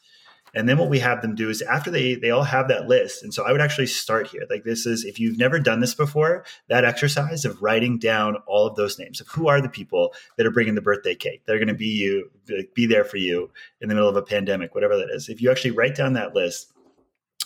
[0.55, 1.09] And then what we mm-hmm.
[1.09, 3.23] have them do is after they they all have that list.
[3.23, 4.43] And so I would actually start here.
[4.49, 8.67] Like this is if you've never done this before, that exercise of writing down all
[8.67, 11.43] of those names of who are the people that are bringing the birthday cake.
[11.47, 12.31] They're going to be you,
[12.75, 15.29] be there for you in the middle of a pandemic, whatever that is.
[15.29, 16.73] If you actually write down that list,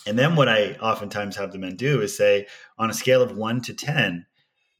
[0.05, 3.35] and then what I oftentimes have the men do is say, on a scale of
[3.35, 4.25] one to 10,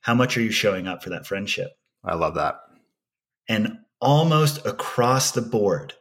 [0.01, 1.71] how much are you showing up for that friendship?
[2.03, 2.59] I love that.
[3.47, 5.93] And almost across the board,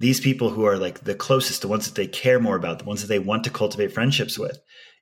[0.00, 2.84] these people who are like the closest, the ones that they care more about, the
[2.84, 4.58] ones that they want to cultivate friendships with,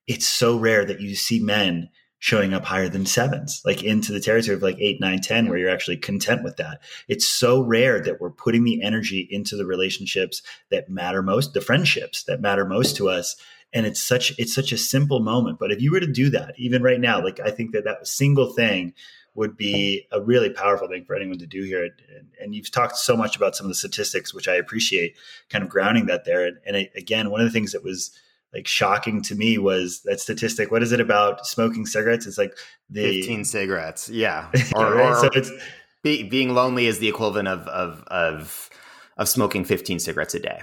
[0.06, 4.20] it's so rare that you see men showing up higher than sevens, like into the
[4.20, 6.80] territory of like eight, nine, 10, where you're actually content with that.
[7.08, 11.60] It's so rare that we're putting the energy into the relationships that matter most, the
[11.60, 13.34] friendships that matter most to us.
[13.72, 15.58] And it's such, it's such a simple moment.
[15.58, 18.06] But if you were to do that, even right now, like I think that that
[18.06, 18.94] single thing
[19.34, 21.84] would be a really powerful thing for anyone to do here.
[21.84, 25.16] And, and, you've talked so much about some of the statistics, which I appreciate,
[25.48, 26.46] kind of grounding that there.
[26.46, 28.10] And, and again, one of the things that was
[28.52, 30.70] like shocking to me was that statistic.
[30.70, 32.26] What is it about smoking cigarettes?
[32.26, 32.56] It's like
[32.90, 34.10] the 15 cigarettes.
[34.10, 34.50] Yeah.
[34.74, 35.12] Or, right?
[35.12, 35.50] or so it's
[36.02, 38.70] be, being lonely is the equivalent of, of, of,
[39.16, 40.60] of smoking 15 cigarettes a day.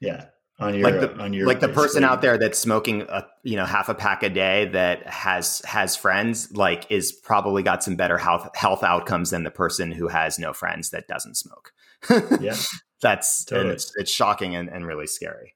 [0.00, 0.26] Yeah
[0.58, 3.56] on your like the, on your like the person out there that's smoking a you
[3.56, 7.96] know half a pack a day that has has friends like is probably got some
[7.96, 11.72] better health health outcomes than the person who has no friends that doesn't smoke
[12.40, 12.56] yeah
[13.00, 13.74] that's totally.
[13.74, 15.54] it's, it's shocking and, and really scary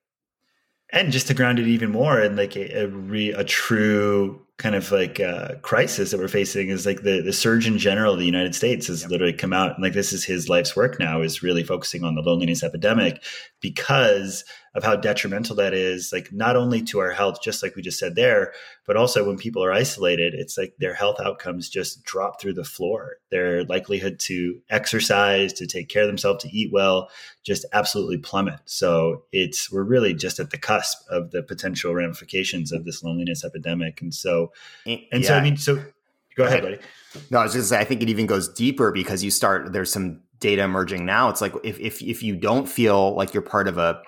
[0.91, 4.75] and just to ground it even more and like a, a, re, a true kind
[4.75, 8.25] of like uh, crisis that we're facing is like the, the surgeon general of the
[8.25, 9.11] united states has yep.
[9.11, 12.15] literally come out and like this is his life's work now is really focusing on
[12.15, 13.23] the loneliness epidemic
[13.61, 14.45] because
[14.77, 17.99] of how detrimental that is, like not only to our health, just like we just
[17.99, 18.53] said there,
[18.87, 22.63] but also when people are isolated, it's like their health outcomes just drop through the
[22.63, 23.17] floor.
[23.31, 27.09] Their likelihood to exercise, to take care of themselves, to eat well,
[27.43, 28.61] just absolutely plummet.
[28.67, 33.45] So it's we're really just at the cusp of the potential ramifications of this loneliness
[33.45, 34.03] epidemic.
[34.03, 34.53] And so,
[34.85, 35.23] and yeah.
[35.23, 35.83] so I mean, so
[36.37, 36.79] go ahead, buddy.
[37.31, 39.91] No, I was just say I think it even goes deeper because you start there's
[39.91, 41.31] some data emerging now.
[41.31, 44.03] It's like if if if you don't feel like you're part of a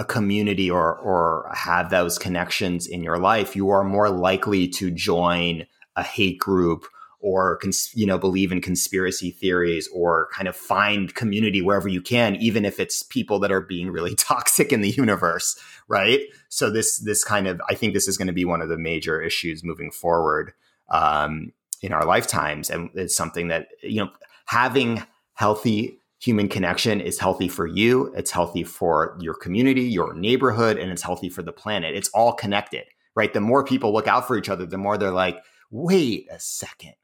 [0.00, 4.90] a community or or have those connections in your life, you are more likely to
[4.90, 6.86] join a hate group
[7.20, 12.00] or cons- you know believe in conspiracy theories or kind of find community wherever you
[12.00, 16.20] can even if it's people that are being really toxic in the universe right?
[16.48, 18.78] So this this kind of i think this is going to be one of the
[18.78, 20.54] major issues moving forward
[20.88, 24.10] um, in our lifetimes and it's something that you know
[24.46, 25.02] having
[25.34, 30.92] healthy human connection is healthy for you, it's healthy for your community, your neighborhood, and
[30.92, 31.96] it's healthy for the planet.
[31.96, 32.84] It's all connected,
[33.16, 33.32] right?
[33.32, 36.94] The more people look out for each other, the more they're like, wait a second,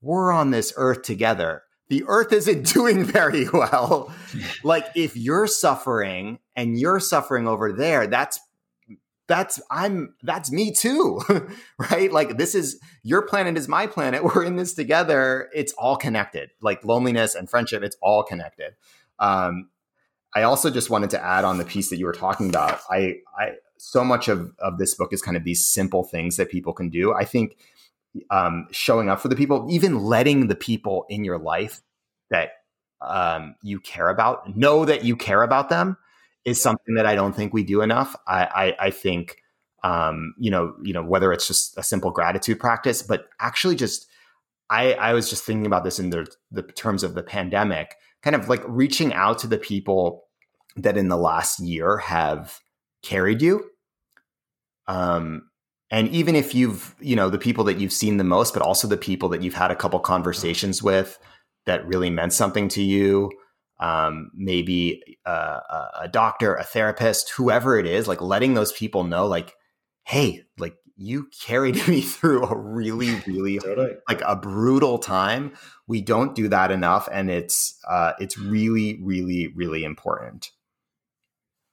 [0.00, 1.62] we're on this earth together.
[1.88, 4.12] The earth isn't doing very well.
[4.64, 8.40] like, if you're suffering and you're suffering over there, that's
[9.28, 11.20] that's I'm that's me too,
[11.90, 12.12] right?
[12.12, 14.24] Like this is your planet is my planet.
[14.34, 15.48] We're in this together.
[15.54, 16.50] It's all connected.
[16.60, 18.74] Like loneliness and friendship, it's all connected.
[19.18, 19.70] Um,
[20.34, 22.80] I also just wanted to add on the piece that you were talking about.
[22.90, 26.50] I, I so much of of this book is kind of these simple things that
[26.50, 27.12] people can do.
[27.12, 27.56] I think
[28.30, 31.80] um, showing up for the people, even letting the people in your life
[32.30, 32.50] that
[33.00, 35.96] um, you care about, know that you care about them,
[36.44, 38.16] is something that I don't think we do enough.
[38.26, 39.36] I, I, I think,
[39.84, 44.06] um, you know, you know, whether it's just a simple gratitude practice, but actually just,
[44.70, 48.34] I, I was just thinking about this in the, the terms of the pandemic, kind
[48.34, 50.24] of like reaching out to the people
[50.76, 52.60] that in the last year have
[53.02, 53.68] carried you.
[54.88, 55.48] Um,
[55.90, 58.88] and even if you've, you know, the people that you've seen the most, but also
[58.88, 61.18] the people that you've had a couple conversations with
[61.66, 63.30] that really meant something to you,
[63.82, 65.58] um, maybe uh,
[66.00, 69.56] a doctor, a therapist, whoever it is, like letting those people know, like,
[70.04, 73.94] hey, like you carried me through a really, really totally.
[74.08, 75.52] like a brutal time.
[75.88, 80.52] We don't do that enough, and it's uh, it's really, really, really important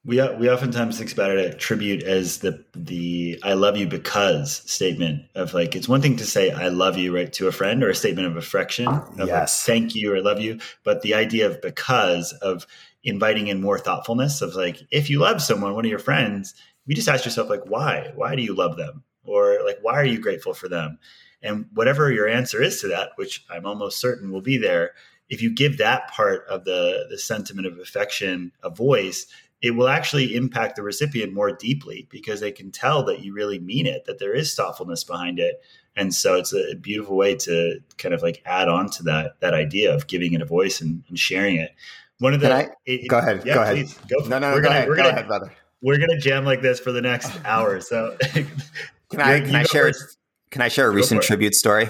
[0.06, 4.62] we we oftentimes think about it at tribute as the the I love you because
[4.72, 7.84] statement of like it's one thing to say I love you right to a friend
[7.84, 9.30] or a statement of affection of yes.
[9.30, 12.66] like, thank you or love you but the idea of because of
[13.04, 16.54] inviting in more thoughtfulness of like if you love someone one of your friends
[16.90, 18.12] you just ask yourself like why?
[18.16, 19.04] Why do you love them?
[19.24, 20.98] Or like why are you grateful for them?
[21.44, 24.92] And whatever your answer is to that which I'm almost certain will be there
[25.30, 29.28] if you give that part of the the sentiment of affection a voice
[29.62, 33.60] it will actually impact the recipient more deeply because they can tell that you really
[33.60, 35.62] mean it, that there is thoughtfulness behind it.
[35.98, 39.54] And so it's a beautiful way to kind of like add on to that that
[39.54, 41.76] idea of giving it a voice and, and sharing it.
[42.20, 43.76] One of the I, it, go ahead, yeah, go ahead.
[43.76, 45.54] Please, go no, no, no, we're go gonna, ahead, we're gonna, ahead, brother.
[45.82, 47.82] We're gonna jam like this for the next hour.
[47.82, 50.18] So can I can I share first.
[50.52, 51.90] can I share a recent tribute story?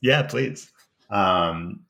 [0.00, 0.72] Yeah, please.
[1.10, 1.84] Um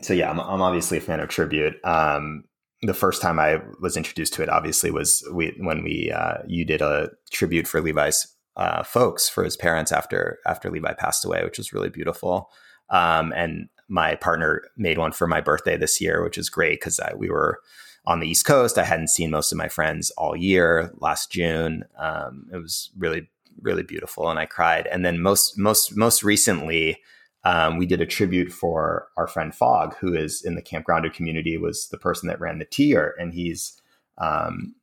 [0.00, 1.74] so yeah, I'm, I'm obviously a fan of tribute.
[1.84, 2.44] Um
[2.82, 6.64] the first time I was introduced to it, obviously, was we, when we uh, you
[6.64, 11.44] did a tribute for Levi's uh, folks for his parents after after Levi passed away,
[11.44, 12.50] which was really beautiful.
[12.88, 16.98] Um, and my partner made one for my birthday this year, which is great because
[17.16, 17.60] we were
[18.06, 18.78] on the East Coast.
[18.78, 20.92] I hadn't seen most of my friends all year.
[20.98, 23.28] Last June, um, it was really
[23.60, 24.86] really beautiful, and I cried.
[24.86, 26.98] And then most most most recently
[27.44, 31.14] um, we did a tribute for our friend Fog, who is in the Camp Grounded
[31.14, 33.80] community, was the person that ran the tier, and he's
[34.18, 34.74] um,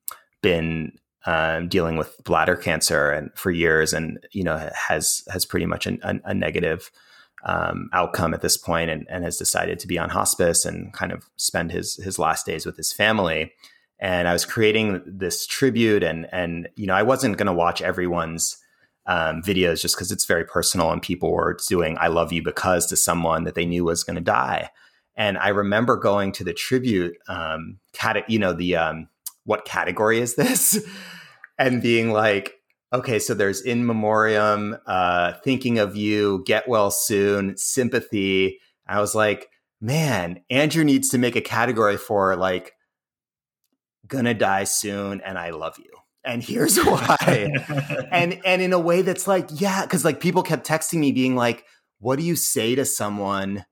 [0.41, 5.67] been um, dealing with bladder cancer and for years, and you know has has pretty
[5.67, 6.89] much an, a, a negative
[7.43, 11.11] um, outcome at this point, and, and has decided to be on hospice and kind
[11.11, 13.53] of spend his his last days with his family.
[13.99, 17.83] And I was creating this tribute, and and you know I wasn't going to watch
[17.83, 18.57] everyone's
[19.07, 22.85] um, videos just because it's very personal and people were doing I love you because
[22.87, 24.69] to someone that they knew was going to die.
[25.15, 27.79] And I remember going to the tribute, um,
[28.27, 29.07] you know, the um,
[29.45, 30.85] what category is this?
[31.57, 32.53] and being like,
[32.93, 38.59] okay, so there's in memoriam, uh, thinking of you, get well soon, sympathy.
[38.87, 39.49] I was like,
[39.81, 42.73] man, Andrew needs to make a category for like,
[44.07, 47.51] gonna die soon and I love you and here's why.
[48.11, 51.35] and and in a way that's like, yeah, because like people kept texting me being
[51.35, 51.65] like,
[51.99, 53.65] what do you say to someone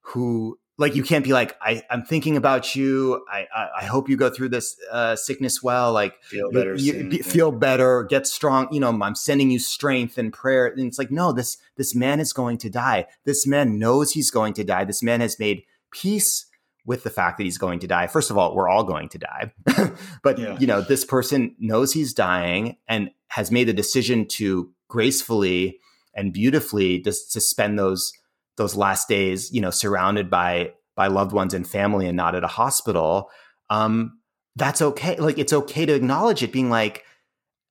[0.00, 3.22] who like you can't be like, I, I'm thinking about you.
[3.30, 5.92] I, I, I hope you go through this uh, sickness well.
[5.92, 8.66] Like feel better, you, you, feel better, get strong.
[8.72, 10.66] You know, I'm sending you strength and prayer.
[10.66, 13.06] And it's like, no, this this man is going to die.
[13.24, 14.84] This man knows he's going to die.
[14.84, 16.46] This man has made peace
[16.86, 18.06] with the fact that he's going to die.
[18.06, 19.52] First of all, we're all going to die.
[20.22, 20.58] but yeah.
[20.58, 25.78] you know, this person knows he's dying and has made the decision to gracefully
[26.14, 28.12] and beautifully just to spend those
[28.56, 32.44] those last days, you know, surrounded by by loved ones and family and not at
[32.44, 33.30] a hospital.
[33.70, 34.18] Um,
[34.56, 35.16] that's okay.
[35.16, 37.04] Like it's okay to acknowledge it being like,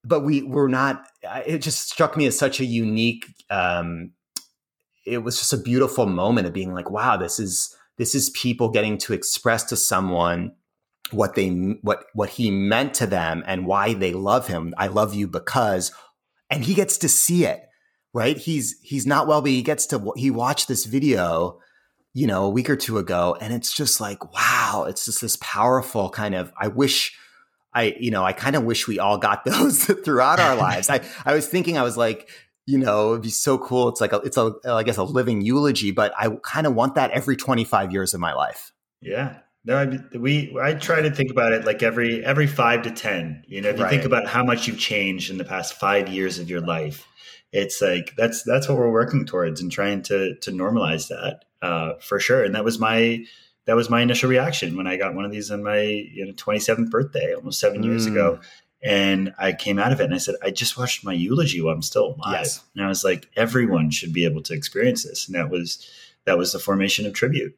[0.03, 1.05] but we we're not
[1.45, 4.11] it just struck me as such a unique um
[5.05, 8.69] it was just a beautiful moment of being like, wow, this is this is people
[8.69, 10.53] getting to express to someone
[11.11, 11.49] what they
[11.81, 14.73] what what he meant to them and why they love him.
[14.77, 15.91] I love you because
[16.49, 17.61] and he gets to see it,
[18.13, 18.37] right?
[18.37, 21.59] He's he's not well, but he gets to he watched this video,
[22.13, 25.37] you know, a week or two ago and it's just like, wow, it's just this
[25.41, 27.17] powerful kind of I wish
[27.73, 30.89] I, you know, I kind of wish we all got those throughout our lives.
[30.89, 32.29] I, I was thinking, I was like,
[32.69, 33.89] you know, it'd be so cool.
[33.89, 36.93] It's like a, it's a, I guess a living eulogy, but I kind of want
[36.95, 38.71] that every 25 years of my life.
[39.01, 39.37] Yeah.
[39.65, 43.45] No, I, we, I try to think about it like every, every five to 10,
[43.47, 43.89] you know, if you right.
[43.89, 47.07] think about how much you've changed in the past five years of your life,
[47.51, 51.93] it's like, that's, that's what we're working towards and trying to, to normalize that, uh,
[51.99, 52.43] for sure.
[52.43, 53.25] And that was my,
[53.65, 56.33] that was my initial reaction when I got one of these on my you know
[56.33, 57.85] 27th birthday, almost seven mm.
[57.85, 58.39] years ago.
[58.81, 61.73] And I came out of it and I said, I just watched my eulogy while
[61.73, 62.39] I'm still alive.
[62.39, 62.63] Yes.
[62.75, 65.27] And I was like, everyone should be able to experience this.
[65.27, 65.89] And that was
[66.25, 67.57] that was the formation of tribute.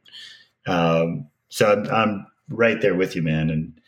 [0.65, 3.49] Um, So I'm, I'm right there with you, man.
[3.49, 3.80] And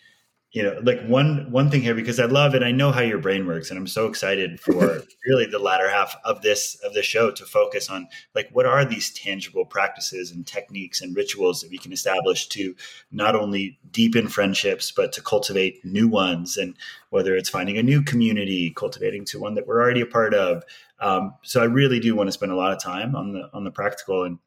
[0.53, 3.17] you know, like one one thing here because I love and I know how your
[3.17, 7.01] brain works, and I'm so excited for really the latter half of this of the
[7.01, 11.71] show to focus on like what are these tangible practices and techniques and rituals that
[11.71, 12.75] we can establish to
[13.11, 16.75] not only deepen friendships but to cultivate new ones, and
[17.09, 20.63] whether it's finding a new community, cultivating to one that we're already a part of.
[20.99, 23.63] Um, so I really do want to spend a lot of time on the on
[23.63, 24.37] the practical and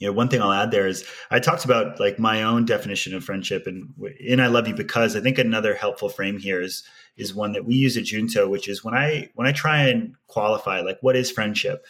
[0.00, 3.14] you know one thing i'll add there is i talked about like my own definition
[3.14, 6.82] of friendship and in i love you because i think another helpful frame here is
[7.16, 10.14] is one that we use at junto which is when i when i try and
[10.26, 11.84] qualify like what is friendship?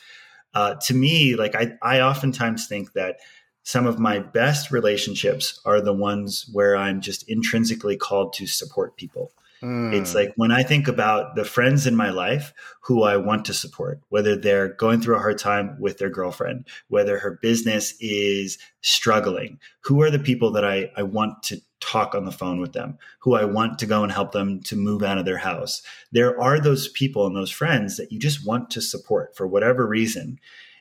[0.53, 3.17] Uh, to me like i i oftentimes think that
[3.63, 8.97] some of my best relationships are the ones where i'm just intrinsically called to support
[8.97, 9.33] people
[9.63, 9.93] Mm.
[9.93, 13.55] It's like when I think about the friends in my life who I want to
[13.55, 18.59] support, whether they're going through a hard time with their girlfriend, whether her business is
[18.81, 22.73] struggling, who are the people that I, I want to talk on the phone with
[22.73, 25.83] them, who I want to go and help them to move out of their house.
[26.13, 29.87] There are those people and those friends that you just want to support for whatever
[29.87, 30.39] reason.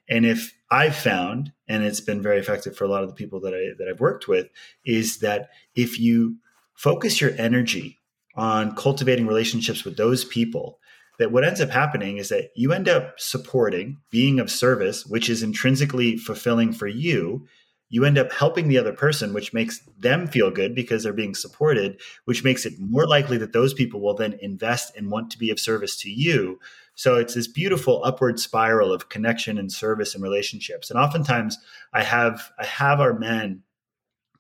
[0.10, 3.40] And if I've found, and it's been very effective for a lot of the people
[3.42, 4.50] that I that I've worked with,
[4.86, 6.38] is that if you
[6.74, 7.99] focus your energy
[8.40, 10.80] on cultivating relationships with those people
[11.20, 15.30] that what ends up happening is that you end up supporting being of service which
[15.30, 17.46] is intrinsically fulfilling for you.
[17.90, 21.36] You end up helping the other person which makes them feel good because they're being
[21.36, 25.38] supported which makes it more likely that those people will then invest and want to
[25.38, 26.60] be of service to you.
[26.96, 30.90] So it's this beautiful upward spiral of connection and service and relationships.
[30.90, 31.58] And oftentimes
[31.92, 33.64] i have i have our men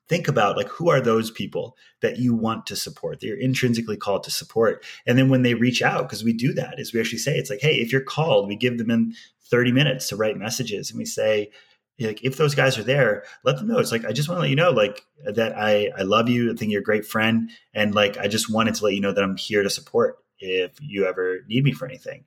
[0.10, 3.95] think about like who are those people that you want to support that you're intrinsically
[3.95, 4.84] called to support?
[5.07, 7.49] And then when they reach out because we do that is we actually say it's
[7.49, 9.14] like hey if you're called we give them in
[9.49, 11.51] 30 minutes to write messages and we say
[11.99, 13.80] like if those guys are there let them know.
[13.80, 16.51] It's like i just want to let you know like that i i love you
[16.51, 19.12] i think you're a great friend and like i just wanted to let you know
[19.12, 22.26] that i'm here to support if you ever need me for anything.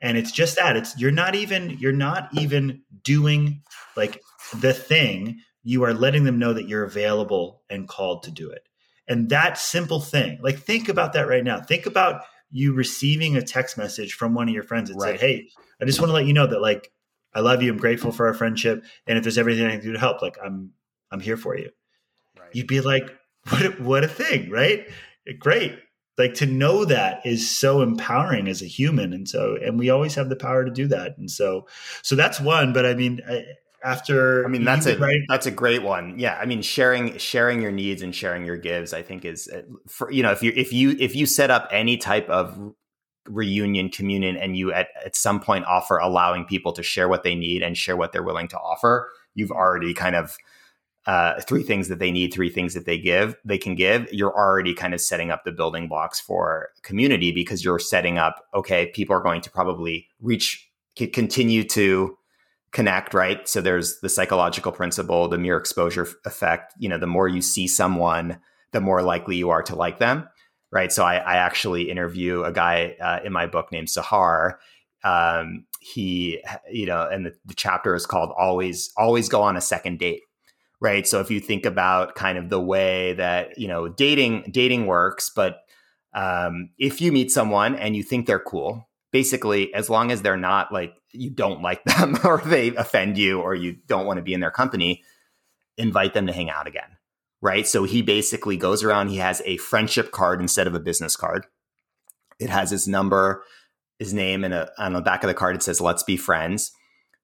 [0.00, 3.62] And it's just that it's you're not even you're not even doing
[3.96, 4.22] like
[4.54, 8.68] the thing you are letting them know that you're available and called to do it.
[9.08, 11.60] And that simple thing, like think about that right now.
[11.60, 15.18] Think about you receiving a text message from one of your friends that right.
[15.18, 15.48] said, Hey,
[15.80, 16.92] I just want to let you know that like
[17.34, 17.72] I love you.
[17.72, 18.84] I'm grateful for our friendship.
[19.06, 20.70] And if there's everything I can do to help, like I'm
[21.10, 21.70] I'm here for you.
[22.38, 22.50] Right.
[22.52, 23.10] You'd be like,
[23.48, 24.88] what a, what a thing, right?
[25.38, 25.78] Great.
[26.16, 29.12] Like to know that is so empowering as a human.
[29.12, 31.18] And so, and we always have the power to do that.
[31.18, 31.66] And so,
[32.02, 32.72] so that's one.
[32.72, 33.44] But I mean, I,
[33.84, 36.18] after i mean that's a writing- that's a great one.
[36.18, 39.62] Yeah i mean sharing sharing your needs and sharing your gives i think is uh,
[39.86, 42.74] for you know if you if you if you set up any type of
[43.28, 47.34] reunion communion and you at, at some point offer allowing people to share what they
[47.34, 50.36] need and share what they're willing to offer you've already kind of
[51.06, 54.34] uh, three things that they need three things that they give they can give you're
[54.34, 58.86] already kind of setting up the building blocks for community because you're setting up okay
[58.86, 62.16] people are going to probably reach continue to
[62.74, 63.48] connect, right?
[63.48, 66.74] So there's the psychological principle, the mere exposure effect.
[66.78, 68.40] You know, the more you see someone,
[68.72, 70.28] the more likely you are to like them,
[70.70, 70.92] right?
[70.92, 74.56] So I, I actually interview a guy uh, in my book named Sahar.
[75.04, 79.60] Um, he, you know, and the, the chapter is called "Always Always Go on a
[79.60, 80.22] Second Date."
[80.80, 81.06] Right.
[81.06, 85.30] So if you think about kind of the way that you know dating dating works,
[85.34, 85.60] but
[86.12, 90.36] um, if you meet someone and you think they're cool, basically, as long as they're
[90.36, 94.24] not like you don't like them or they offend you or you don't want to
[94.24, 95.04] be in their company,
[95.78, 96.98] invite them to hang out again.
[97.40, 97.66] Right.
[97.66, 101.46] So he basically goes around, he has a friendship card instead of a business card.
[102.40, 103.44] It has his number,
[104.00, 106.72] his name, and a, on the back of the card, it says, let's be friends.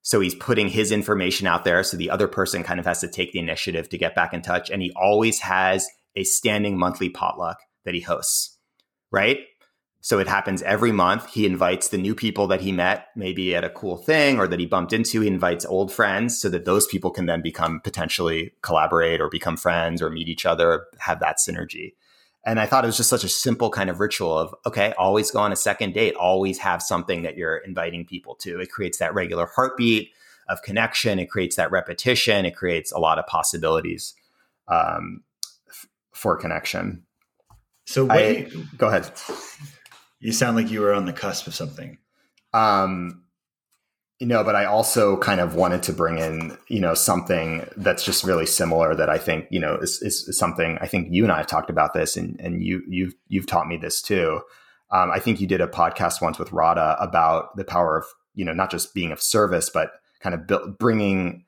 [0.02, 1.82] So he's putting his information out there.
[1.82, 4.42] So the other person kind of has to take the initiative to get back in
[4.42, 4.70] touch.
[4.70, 8.58] And he always has a standing monthly potluck that he hosts.
[9.10, 9.38] Right.
[10.02, 11.28] So it happens every month.
[11.30, 14.58] He invites the new people that he met, maybe at a cool thing or that
[14.58, 15.20] he bumped into.
[15.20, 19.58] He invites old friends so that those people can then become potentially collaborate or become
[19.58, 21.92] friends or meet each other, have that synergy.
[22.44, 25.30] And I thought it was just such a simple kind of ritual of, okay, always
[25.30, 28.58] go on a second date, always have something that you're inviting people to.
[28.58, 30.12] It creates that regular heartbeat
[30.48, 31.18] of connection.
[31.18, 32.46] It creates that repetition.
[32.46, 34.14] It creates a lot of possibilities
[34.68, 35.22] um,
[35.68, 37.04] f- for connection.
[37.84, 39.10] So, wait, I, go ahead.
[40.20, 41.98] You sound like you were on the cusp of something.
[42.52, 43.24] Um,
[44.18, 48.04] you know, but I also kind of wanted to bring in, you know, something that's
[48.04, 51.32] just really similar that I think, you know, is, is something I think you and
[51.32, 54.42] I have talked about this and, and you, you've, you've taught me this too.
[54.90, 58.04] Um, I think you did a podcast once with Radha about the power of,
[58.34, 61.44] you know, not just being of service, but kind of build, bringing,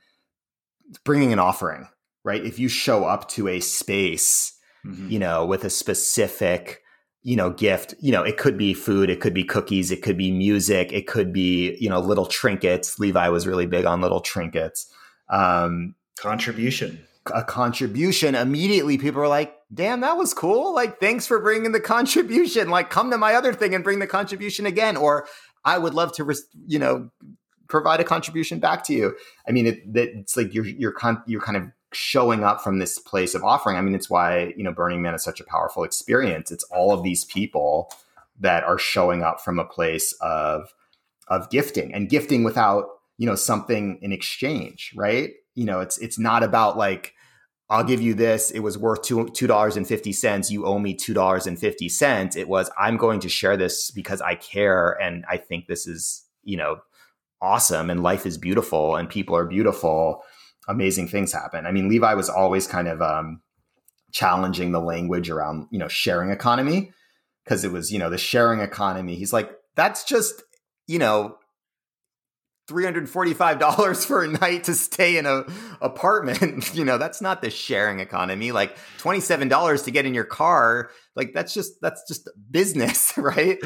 [1.05, 1.89] bringing an offering,
[2.25, 2.43] right?
[2.43, 4.57] If you show up to a space,
[4.87, 5.11] Mhm.
[5.11, 6.82] you know, with a specific,
[7.23, 10.17] you know, gift, you know, it could be food, it could be cookies, it could
[10.17, 12.99] be music, it could be, you know, little trinkets.
[12.99, 14.93] Levi was really big on little trinkets.
[15.29, 17.05] Um, Contribution.
[17.33, 20.75] a contribution, immediately people are like, damn, that was cool.
[20.75, 22.69] Like, thanks for bringing the contribution.
[22.69, 24.97] Like, come to my other thing and bring the contribution again.
[24.97, 25.27] Or
[25.65, 26.35] I would love to,
[26.67, 27.11] you know,
[27.69, 29.17] provide a contribution back to you.
[29.49, 31.65] I mean, it, it's like you're, you're, con- you're kind of
[31.95, 33.77] showing up from this place of offering.
[33.77, 36.51] I mean, it's why, you know, Burning Man is such a powerful experience.
[36.51, 37.93] It's all of these people
[38.41, 40.73] that are showing up from a place of,
[41.29, 42.87] of gifting and gifting without,
[43.19, 45.31] you know, something in exchange, right?
[45.55, 47.15] You know, it's, it's not about like,
[47.73, 48.51] I'll give you this.
[48.51, 50.51] It was worth two two dollars and fifty cents.
[50.51, 52.37] You owe me two dollars and fifty cents.
[52.37, 56.23] It was I'm going to share this because I care and I think this is
[56.45, 56.81] you know
[57.41, 60.23] awesome and life is beautiful and people are beautiful.
[60.69, 61.67] Amazing things happen.
[61.67, 63.43] I mean, Levi was always kind of um,
[64.13, 66.93] challenging the language around you know sharing economy
[67.45, 69.17] because it was you know the sharing economy.
[69.17, 70.43] He's like that's just
[70.87, 71.37] you know
[72.69, 75.45] $345 for a night to stay in a
[75.81, 76.75] apartment.
[76.75, 78.51] You know that's not the sharing economy.
[78.53, 83.59] Like $27 to get in your car like that's just that's just business right?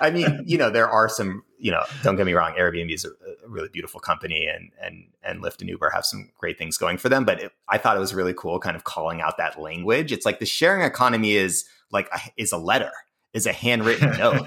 [0.00, 3.04] I mean you know there are some you know don't get me wrong airbnb is
[3.04, 6.76] a, a really beautiful company and and and lyft and uber have some great things
[6.78, 9.38] going for them but it, i thought it was really cool kind of calling out
[9.38, 10.12] that language.
[10.12, 12.92] It's like the sharing economy is like a, is a letter
[13.32, 14.46] is a handwritten note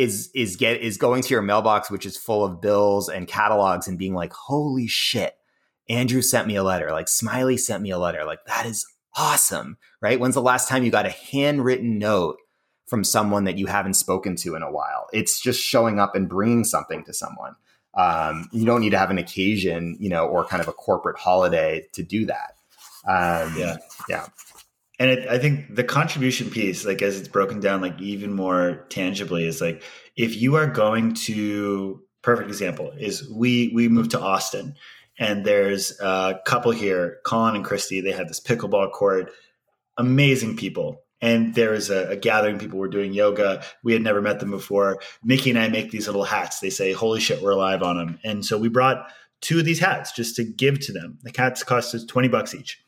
[0.00, 3.86] is is get is going to your mailbox which is full of bills and catalogs
[3.86, 5.36] and being like holy shit.
[5.90, 6.90] Andrew sent me a letter.
[6.90, 8.24] Like smiley sent me a letter.
[8.24, 8.86] Like that is
[9.16, 9.76] awesome.
[10.00, 10.18] Right?
[10.18, 12.38] When's the last time you got a handwritten note
[12.86, 15.06] from someone that you haven't spoken to in a while?
[15.12, 17.54] It's just showing up and bringing something to someone.
[17.94, 21.18] Um, you don't need to have an occasion you know or kind of a corporate
[21.18, 22.54] holiday to do that.
[23.06, 23.76] Um, Yeah.
[24.08, 24.26] yeah
[25.00, 28.86] and it, i think the contribution piece like as it's broken down like even more
[28.88, 29.82] tangibly is like
[30.16, 34.76] if you are going to perfect example is we we moved to austin
[35.18, 39.32] and there's a couple here colin and christy they had this pickleball court
[40.00, 41.02] amazing people.
[41.22, 44.50] And there was a, a gathering people were doing yoga we had never met them
[44.50, 45.00] before.
[45.22, 48.18] Mickey and i make these little hats they say holy shit we're alive on them
[48.24, 51.18] and so we brought two of these hats just to give to them.
[51.22, 52.82] The hats cost us 20 bucks each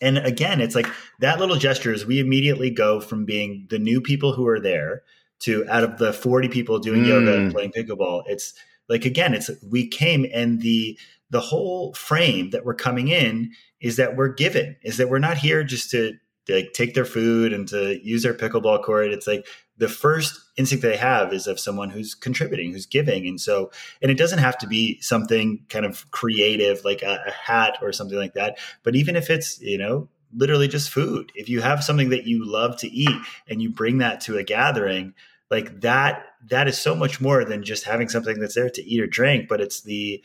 [0.00, 0.86] and again, it's like
[1.20, 5.02] that little gesture is we immediately go from being the new people who are there
[5.40, 7.08] to out of the 40 people doing Mm.
[7.08, 8.22] yoga and playing pickleball.
[8.26, 8.54] It's
[8.88, 10.98] like again, it's we came and the
[11.30, 15.36] the whole frame that we're coming in is that we're given, is that we're not
[15.38, 16.12] here just to
[16.48, 19.10] like take their food and to use their pickleball court.
[19.12, 19.46] It's like
[19.76, 23.26] the first instinct they have is of someone who's contributing, who's giving.
[23.26, 23.70] And so,
[24.00, 27.92] and it doesn't have to be something kind of creative like a, a hat or
[27.92, 28.58] something like that.
[28.82, 32.44] But even if it's, you know, literally just food, if you have something that you
[32.44, 35.14] love to eat and you bring that to a gathering,
[35.50, 39.00] like that, that is so much more than just having something that's there to eat
[39.00, 40.22] or drink, but it's the,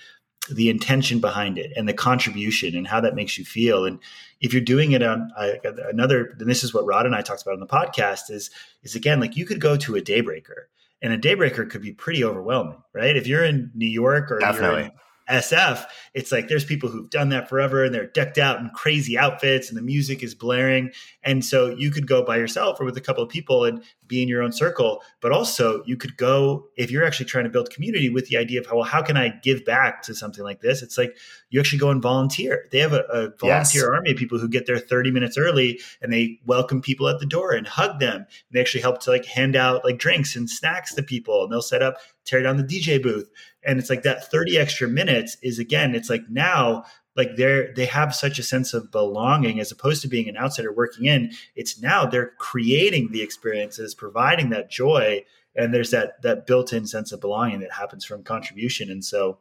[0.53, 3.85] the intention behind it and the contribution and how that makes you feel.
[3.85, 3.99] And
[4.41, 5.53] if you're doing it on uh,
[5.89, 8.49] another, then this is what Rod and I talked about on the podcast is,
[8.83, 10.65] is again, like you could go to a daybreaker
[11.01, 13.15] and a daybreaker could be pretty overwhelming, right?
[13.15, 14.91] If you're in New York or Definitely.
[15.29, 19.17] SF, it's like there's people who've done that forever and they're decked out in crazy
[19.17, 20.91] outfits and the music is blaring.
[21.23, 24.21] And so you could go by yourself or with a couple of people and be
[24.21, 25.01] in your own circle.
[25.21, 28.59] But also you could go if you're actually trying to build community with the idea
[28.59, 30.81] of how well, how can I give back to something like this?
[30.81, 31.15] It's like
[31.49, 32.65] you actually go and volunteer.
[32.71, 33.83] They have a, a volunteer Yes.
[33.83, 37.25] army of people who get there 30 minutes early and they welcome people at the
[37.25, 38.17] door and hug them.
[38.17, 41.51] And they actually help to like hand out like drinks and snacks to people and
[41.51, 41.95] they'll set up,
[42.25, 43.29] tear down the DJ booth
[43.63, 46.83] and it's like that 30 extra minutes is again it's like now
[47.15, 50.71] like they're they have such a sense of belonging as opposed to being an outsider
[50.71, 55.23] working in it's now they're creating the experiences providing that joy
[55.55, 58.89] and there's that that built-in sense of belonging that happens from contribution.
[58.89, 59.39] And so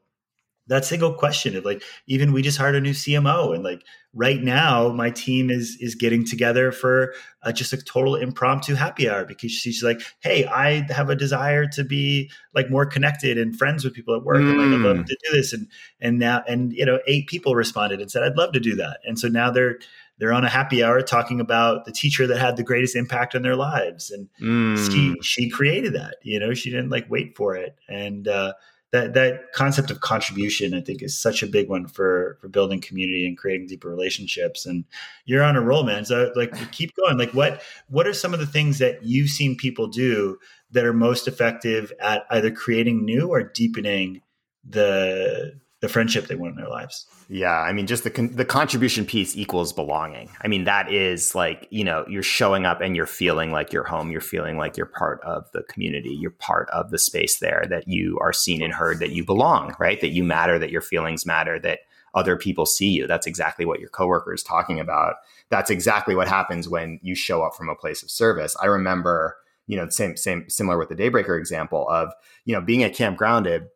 [0.69, 3.83] that single question of like even we just hired a new cmo and like
[4.15, 9.09] right now my team is is getting together for uh, just a total impromptu happy
[9.09, 13.57] hour because she's like hey i have a desire to be like more connected and
[13.59, 15.07] friends with people at work and like i'd love Mm.
[15.07, 15.67] to do this and
[16.01, 19.01] and now and you know eight people responded and said i'd love to do that
[19.05, 19.79] and so now they're
[20.19, 23.43] they're on a happy hour talking about the teacher that had the greatest impact on
[23.43, 24.91] their lives and Mm.
[24.93, 28.53] she she created that you know she didn't like wait for it and uh
[28.93, 32.81] that that concept of contribution i think is such a big one for for building
[32.81, 34.67] community and creating deeper relationships.
[34.67, 34.85] And
[35.25, 36.05] you're on a roll man.
[36.05, 37.19] So like keep going.
[37.19, 40.39] Like what what are some of the things that you've seen people do
[40.71, 44.23] that are most effective at either creating new or deepening
[44.69, 47.07] the the friendship they want in their lives.
[47.29, 50.31] Yeah, I mean, just the con- the contribution piece equals belonging.
[50.43, 53.85] I mean, that is like you know you're showing up and you're feeling like you're
[53.85, 54.11] home.
[54.11, 56.11] You're feeling like you're part of the community.
[56.11, 57.65] You're part of the space there.
[57.69, 58.99] That you are seen and heard.
[58.99, 59.75] That you belong.
[59.79, 60.01] Right.
[60.01, 60.59] That you matter.
[60.59, 61.59] That your feelings matter.
[61.59, 61.81] That
[62.15, 63.07] other people see you.
[63.07, 65.17] That's exactly what your coworker is talking about.
[65.51, 68.57] That's exactly what happens when you show up from a place of service.
[68.61, 72.13] I remember, you know, same same similar with the Daybreaker example of
[72.45, 73.69] you know being at Camp Grounded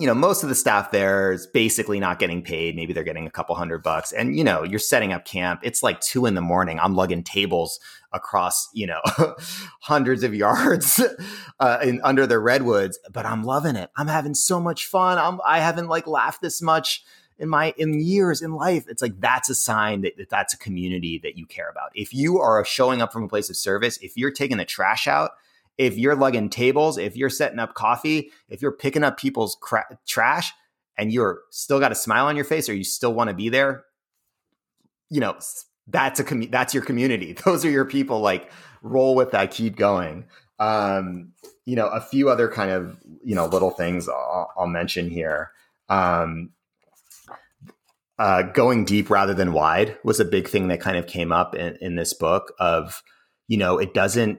[0.00, 2.74] you know, most of the staff there is basically not getting paid.
[2.74, 4.10] Maybe they're getting a couple hundred bucks.
[4.10, 5.60] And, you know, you're setting up camp.
[5.62, 6.80] It's like two in the morning.
[6.80, 7.78] I'm lugging tables
[8.10, 9.02] across, you know,
[9.80, 10.98] hundreds of yards
[11.60, 13.90] uh, in, under the redwoods, but I'm loving it.
[13.94, 15.18] I'm having so much fun.
[15.18, 17.04] I'm, I haven't like laughed this much
[17.38, 20.58] in my in years in life it's like that's a sign that, that that's a
[20.58, 23.96] community that you care about if you are showing up from a place of service
[24.02, 25.32] if you're taking the trash out
[25.82, 29.98] if you're lugging tables, if you're setting up coffee, if you're picking up people's cra-
[30.06, 30.52] trash
[30.96, 33.48] and you're still got a smile on your face or you still want to be
[33.48, 33.84] there,
[35.10, 35.36] you know,
[35.88, 37.32] that's a com- that's your community.
[37.44, 40.26] Those are your people like roll with that, keep going.
[40.60, 41.32] Um,
[41.64, 45.50] you know, a few other kind of, you know, little things I'll, I'll mention here.
[45.88, 46.50] Um,
[48.20, 51.56] uh, going deep rather than wide was a big thing that kind of came up
[51.56, 53.02] in, in this book of,
[53.48, 54.38] you know, it doesn't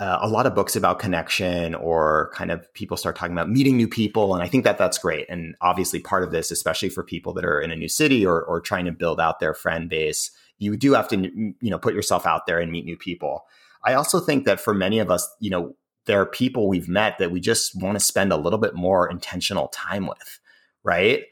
[0.00, 3.76] uh, a lot of books about connection or kind of people start talking about meeting
[3.76, 5.26] new people and i think that that's great.
[5.28, 8.42] And obviously part of this especially for people that are in a new city or,
[8.42, 11.94] or trying to build out their friend base you do have to you know put
[11.94, 13.44] yourself out there and meet new people.
[13.84, 15.76] I also think that for many of us you know
[16.06, 19.08] there are people we've met that we just want to spend a little bit more
[19.08, 20.40] intentional time with
[20.84, 21.24] right?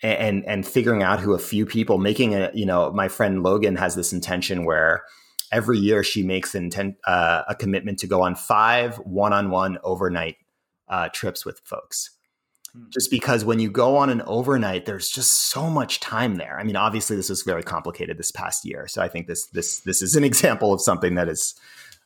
[0.00, 3.74] And and figuring out who a few people making a you know my friend logan
[3.74, 5.02] has this intention where
[5.52, 10.36] every year she makes intent, uh, a commitment to go on five one-on-one overnight
[10.88, 12.10] uh, trips with folks.
[12.72, 12.84] Hmm.
[12.90, 16.58] just because when you go on an overnight there's just so much time there.
[16.58, 19.80] I mean obviously this was very complicated this past year so i think this this
[19.80, 21.54] this is an example of something that is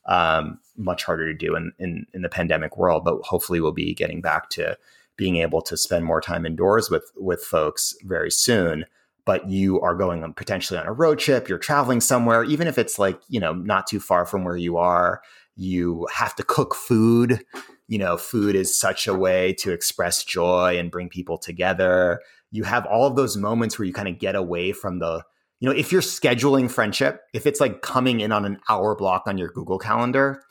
[0.07, 3.95] um, much harder to do in, in in the pandemic world but hopefully we'll be
[3.95, 4.76] getting back to
[5.16, 8.84] being able to spend more time indoors with with folks very soon
[9.25, 12.79] but you are going on potentially on a road trip, you're traveling somewhere, even if
[12.79, 15.20] it's like, you know, not too far from where you are,
[15.55, 17.45] you have to cook food.
[17.89, 22.20] You know, food is such a way to express joy and bring people together.
[22.51, 25.23] You have all of those moments where you kind of get away from the,
[25.61, 29.25] you know, if you're scheduling friendship, if it's like coming in on an hour block
[29.27, 30.43] on your Google Calendar,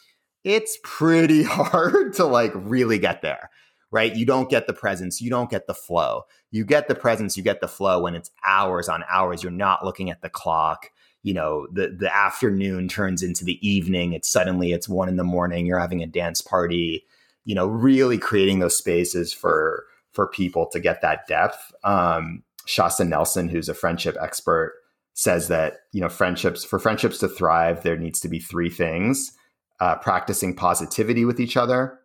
[0.43, 3.49] it's pretty hard to like really get there
[3.91, 4.15] right?
[4.15, 6.23] You don't get the presence, you don't get the flow.
[6.49, 9.43] You get the presence, you get the flow when it's hours on hours.
[9.43, 10.89] You're not looking at the clock.
[11.23, 14.13] You know, the the afternoon turns into the evening.
[14.13, 15.65] It's suddenly it's one in the morning.
[15.65, 17.05] You're having a dance party.
[17.45, 21.71] You know, really creating those spaces for for people to get that depth.
[21.83, 24.73] Um, Shasta Nelson, who's a friendship expert,
[25.13, 29.31] says that you know friendships for friendships to thrive, there needs to be three things:
[29.79, 31.99] uh, practicing positivity with each other,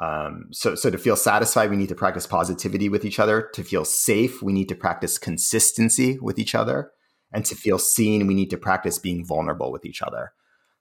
[0.00, 3.48] um, so, so to feel satisfied, we need to practice positivity with each other.
[3.54, 6.92] To feel safe, we need to practice consistency with each other.
[7.32, 10.32] And to feel seen, we need to practice being vulnerable with each other.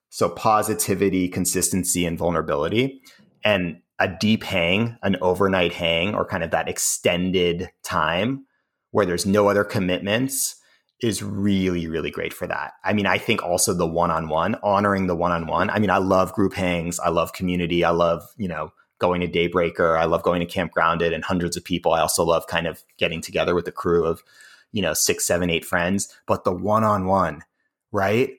[0.10, 3.02] So, positivity, consistency, and vulnerability.
[3.44, 8.46] And a deep hang, an overnight hang, or kind of that extended time
[8.92, 10.56] where there's no other commitments
[11.02, 12.74] is really, really great for that.
[12.84, 15.70] I mean, I think also the one on one, honoring the one on one.
[15.70, 19.28] I mean, I love group hangs, I love community, I love, you know, going to
[19.28, 19.98] Daybreaker.
[19.98, 21.94] I love going to Camp Grounded and hundreds of people.
[21.94, 24.24] I also love kind of getting together with a crew of,
[24.72, 26.14] you know, six, seven, eight friends.
[26.26, 27.44] But the one on one,
[27.92, 28.32] right?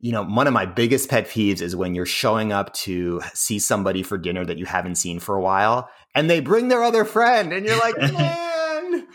[0.00, 3.58] You know, one of my biggest pet peeves is when you're showing up to see
[3.58, 7.04] somebody for dinner that you haven't seen for a while and they bring their other
[7.04, 9.06] friend and you're like, man,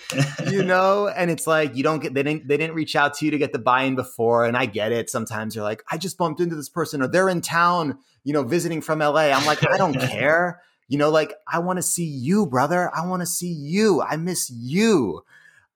[0.52, 3.26] you know, and it's like you don't get they didn't they didn't reach out to
[3.26, 4.46] you to get the buy-in before.
[4.46, 5.10] And I get it.
[5.10, 8.44] Sometimes you're like, I just bumped into this person or they're in town, you know,
[8.44, 9.32] visiting from LA.
[9.32, 12.92] I'm like, I don't care you know, like I want to see you, brother.
[12.96, 14.02] I want to see you.
[14.02, 15.24] I miss you.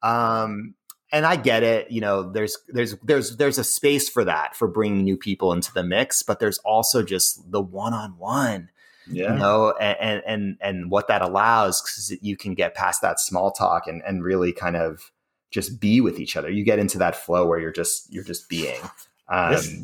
[0.01, 0.75] Um,
[1.11, 1.89] and I get it.
[1.91, 5.73] You know, there's there's there's there's a space for that for bringing new people into
[5.73, 8.69] the mix, but there's also just the one on one.
[9.11, 9.33] Yeah.
[9.33, 13.51] You know, and and and what that allows because you can get past that small
[13.51, 15.11] talk and and really kind of
[15.49, 16.49] just be with each other.
[16.49, 18.79] You get into that flow where you're just you're just being.
[19.27, 19.75] Um, this,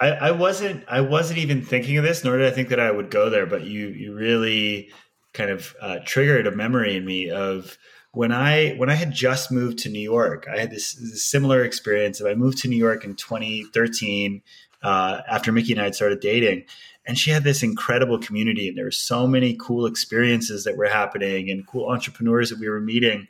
[0.00, 2.90] I, I wasn't I wasn't even thinking of this, nor did I think that I
[2.90, 3.46] would go there.
[3.46, 4.90] But you you really
[5.32, 7.76] kind of uh, triggered a memory in me of
[8.12, 10.48] when I when I had just moved to New York.
[10.52, 12.20] I had this, this similar experience.
[12.22, 14.42] I moved to New York in 2013
[14.82, 16.64] uh, after Mickey and I had started dating,
[17.06, 20.86] and she had this incredible community, and there were so many cool experiences that were
[20.86, 23.28] happening and cool entrepreneurs that we were meeting.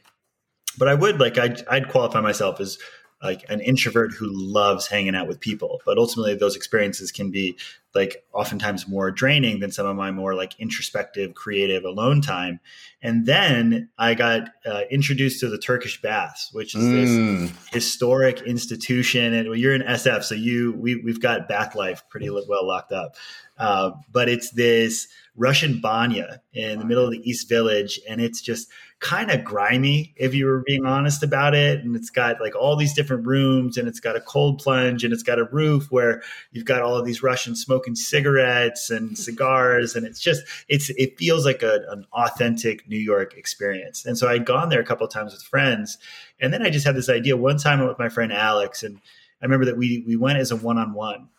[0.79, 2.79] but I would like I'd, I'd qualify myself as
[3.23, 5.81] like an introvert who loves hanging out with people.
[5.85, 7.57] But ultimately, those experiences can be
[7.95, 12.61] like oftentimes more draining than some of my more like introspective, creative alone time.
[13.03, 17.49] And then I got uh, introduced to the Turkish baths, which is mm.
[17.49, 19.35] this historic institution.
[19.35, 23.17] And you're in SF, so you we we've got bath life pretty well locked up.
[23.59, 28.41] Uh, but it's this Russian banya in the middle of the East Village, and it's
[28.41, 28.69] just
[29.01, 32.77] kind of grimy if you were being honest about it and it's got like all
[32.77, 36.23] these different rooms and it's got a cold plunge and it's got a roof where
[36.53, 41.17] you've got all of these russians smoking cigarettes and cigars and it's just it's it
[41.17, 44.05] feels like a, an authentic new york experience.
[44.05, 45.97] And so i'd gone there a couple of times with friends
[46.39, 47.39] and then i just had this idea.
[47.39, 49.01] One time with my friend alex and
[49.41, 51.31] i remember that we we went as a one-on-one.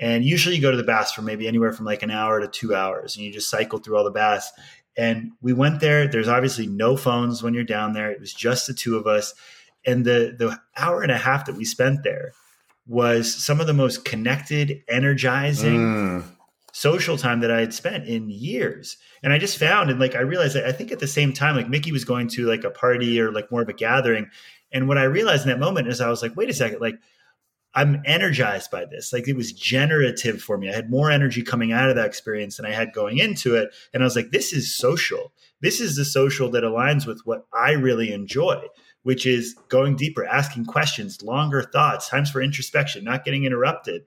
[0.00, 2.46] And usually you go to the baths for maybe anywhere from like an hour to
[2.46, 4.52] two hours and you just cycle through all the baths
[4.98, 6.08] and we went there.
[6.08, 8.10] There's obviously no phones when you're down there.
[8.10, 9.32] It was just the two of us.
[9.86, 12.32] And the the hour and a half that we spent there
[12.86, 16.24] was some of the most connected, energizing mm.
[16.72, 18.96] social time that I had spent in years.
[19.22, 21.54] And I just found and like I realized that I think at the same time,
[21.54, 24.28] like Mickey was going to like a party or like more of a gathering.
[24.72, 26.96] And what I realized in that moment is I was like, wait a second, like
[27.78, 29.12] I'm energized by this.
[29.12, 30.68] Like it was generative for me.
[30.68, 33.72] I had more energy coming out of that experience than I had going into it.
[33.94, 35.32] And I was like, this is social.
[35.60, 38.60] This is the social that aligns with what I really enjoy,
[39.04, 44.02] which is going deeper, asking questions, longer thoughts, times for introspection, not getting interrupted.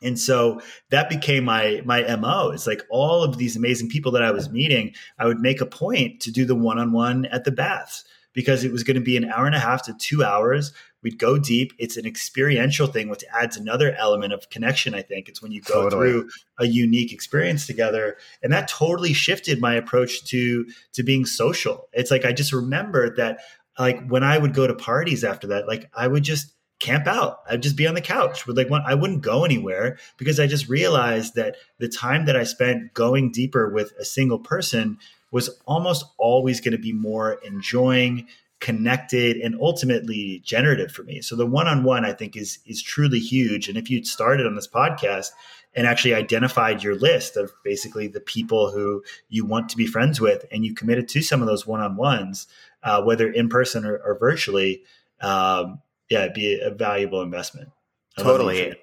[0.00, 2.50] And so that became my my MO.
[2.50, 5.66] It's like all of these amazing people that I was meeting, I would make a
[5.66, 9.30] point to do the one-on-one at the baths because it was going to be an
[9.30, 10.72] hour and a half to two hours
[11.02, 11.72] we'd go deep.
[11.78, 14.94] It's an experiential thing, which adds another element of connection.
[14.94, 16.10] I think it's when you go totally.
[16.10, 21.88] through a unique experience together, and that totally shifted my approach to to being social.
[21.92, 23.40] It's like I just remember that,
[23.78, 27.38] like when I would go to parties after that, like I would just camp out.
[27.48, 28.82] I'd just be on the couch with like one.
[28.84, 33.30] I wouldn't go anywhere because I just realized that the time that I spent going
[33.30, 34.98] deeper with a single person
[35.30, 38.26] was almost always going to be more enjoying
[38.62, 41.20] connected and ultimately generative for me.
[41.20, 43.68] So the one-on-one I think is is truly huge.
[43.68, 45.30] And if you'd started on this podcast
[45.74, 50.20] and actually identified your list of basically the people who you want to be friends
[50.20, 52.46] with, and you committed to some of those one-on-ones,
[52.82, 54.82] uh, whether in person or, or virtually,
[55.20, 57.70] um, yeah, it'd be a valuable investment.
[58.16, 58.74] I totally.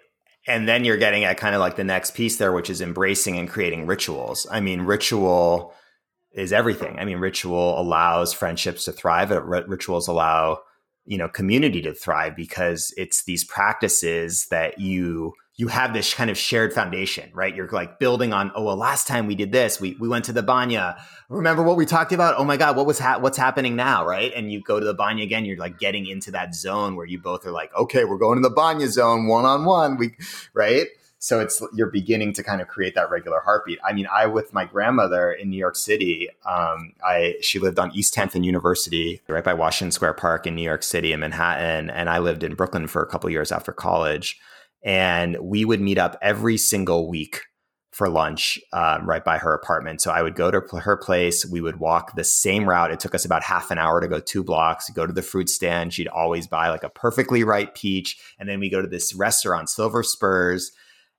[0.47, 3.37] And then you're getting at kind of like the next piece there, which is embracing
[3.37, 4.47] and creating rituals.
[4.49, 5.73] I mean, ritual
[6.33, 6.97] is everything.
[6.99, 9.31] I mean, ritual allows friendships to thrive.
[9.31, 10.59] Rituals allow
[11.05, 16.29] you know community to thrive because it's these practices that you you have this kind
[16.29, 17.53] of shared foundation, right?
[17.53, 20.31] You're like building on, oh, well, last time we did this, we, we went to
[20.31, 20.95] the banya.
[21.27, 22.35] Remember what we talked about?
[22.37, 24.31] Oh my God, what was ha- what's happening now, right?
[24.33, 27.19] And you go to the banya again, you're like getting into that zone where you
[27.19, 29.97] both are like, okay, we're going to the banya zone one on one.
[29.97, 30.15] We,
[30.53, 30.87] right?
[31.19, 34.53] So it's you're beginning to kind of create that regular heartbeat i mean i with
[34.53, 39.21] my grandmother in new york city um, i she lived on east 10th and university
[39.27, 42.55] right by washington square park in new york city in manhattan and i lived in
[42.55, 44.39] brooklyn for a couple years after college
[44.83, 47.41] and we would meet up every single week
[47.91, 49.99] for lunch um, right by her apartment.
[49.99, 51.45] So I would go to her place.
[51.45, 52.91] We would walk the same route.
[52.91, 55.49] It took us about half an hour to go two blocks, go to the fruit
[55.49, 55.93] stand.
[55.93, 58.17] She'd always buy like a perfectly ripe peach.
[58.39, 60.71] And then we go to this restaurant, Silver Spurs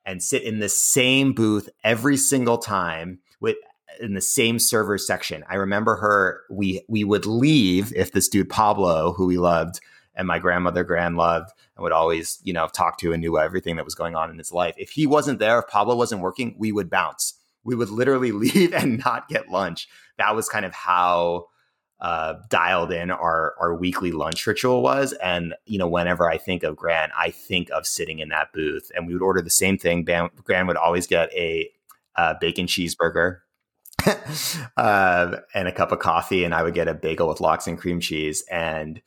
[0.04, 3.56] and sit in the same booth every single time with
[4.00, 5.44] in the same server section.
[5.48, 6.42] I remember her.
[6.50, 9.80] We we would leave if this dude Pablo, who we loved,
[10.14, 13.76] and my grandmother grand loved, and would always you know talk to and knew everything
[13.76, 14.74] that was going on in his life.
[14.78, 17.34] If he wasn't there, if Pablo wasn't working, we would bounce.
[17.62, 19.88] We would literally leave and not get lunch.
[20.18, 21.46] That was kind of how
[22.00, 25.12] uh, dialed in our our weekly lunch ritual was.
[25.14, 28.90] And you know, whenever I think of Grant, I think of sitting in that booth,
[28.94, 30.04] and we would order the same thing.
[30.04, 31.70] Grant would always get a,
[32.16, 33.38] a bacon cheeseburger.
[34.76, 37.78] uh, and a cup of coffee, and I would get a bagel with lox and
[37.78, 38.42] cream cheese.
[38.50, 39.02] And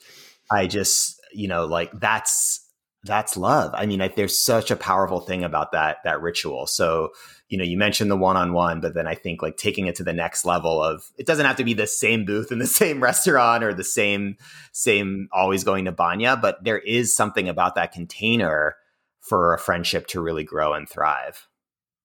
[0.51, 2.62] I just, you know, like that's
[3.03, 3.71] that's love.
[3.73, 6.67] I mean, there's such a powerful thing about that that ritual.
[6.67, 7.09] So,
[7.49, 9.95] you know, you mentioned the one on one, but then I think like taking it
[9.95, 12.67] to the next level of it doesn't have to be the same booth in the
[12.81, 14.37] same restaurant or the same
[14.71, 18.75] same always going to Banya, but there is something about that container
[19.19, 21.47] for a friendship to really grow and thrive.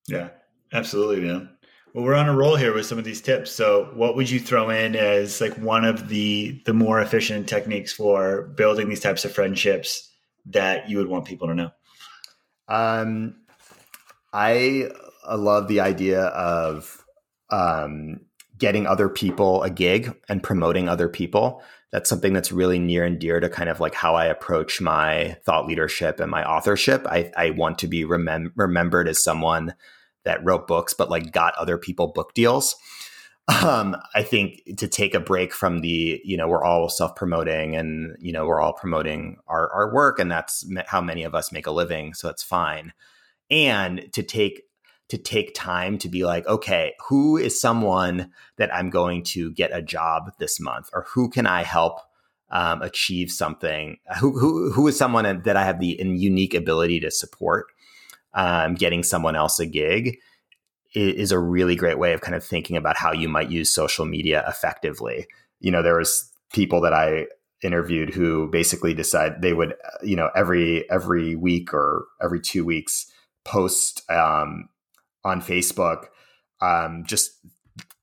[0.08, 0.30] Yeah,
[0.72, 1.50] absolutely, man.
[1.94, 3.50] Well, we're on a roll here with some of these tips.
[3.50, 7.92] So, what would you throw in as like one of the the more efficient techniques
[7.92, 10.07] for building these types of friendships
[10.48, 11.70] that you would want people to know?
[12.68, 13.36] Um,
[14.32, 14.90] I
[15.30, 17.04] love the idea of
[17.50, 18.20] um,
[18.58, 21.62] getting other people a gig and promoting other people.
[21.90, 25.36] that's something that's really near and dear to kind of like how I approach my
[25.44, 27.06] thought leadership and my authorship.
[27.06, 29.74] I, I want to be remem- remembered as someone
[30.24, 32.76] that wrote books, but like got other people book deals.
[33.48, 37.76] Um, I think to take a break from the, you know, we're all self promoting
[37.76, 41.50] and, you know, we're all promoting our, our work and that's how many of us
[41.50, 42.12] make a living.
[42.12, 42.92] So it's fine.
[43.50, 44.64] And to take
[45.08, 49.74] to take time to be like, okay, who is someone that I'm going to get
[49.74, 52.00] a job this month, or who can I help
[52.50, 53.96] um, achieve something?
[54.20, 57.66] Who, who who is someone that I have the unique ability to support?
[58.34, 60.18] Um, getting someone else a gig
[60.94, 64.06] is a really great way of kind of thinking about how you might use social
[64.06, 65.26] media effectively.
[65.60, 67.26] You know, there was people that I
[67.62, 73.10] interviewed who basically decide they would, you know, every every week or every two weeks
[73.44, 74.68] post um,
[75.24, 76.06] on Facebook,
[76.60, 77.32] um, just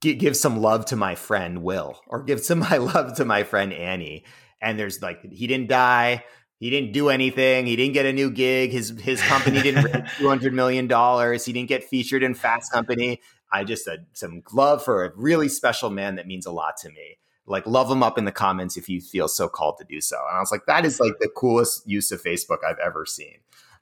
[0.02, 3.44] g- give some love to my friend Will or give some my love to my
[3.44, 4.26] friend Annie.
[4.62, 6.24] And there's like, he didn't die.
[6.58, 7.66] He didn't do anything.
[7.66, 8.72] He didn't get a new gig.
[8.72, 11.46] His his company didn't raise two hundred million dollars.
[11.46, 13.22] He didn't get featured in Fast Company.
[13.52, 16.90] I just said some love for a really special man that means a lot to
[16.90, 17.18] me.
[17.46, 20.18] Like love him up in the comments if you feel so called to do so.
[20.30, 23.38] And I was like, that is like the coolest use of Facebook I've ever seen.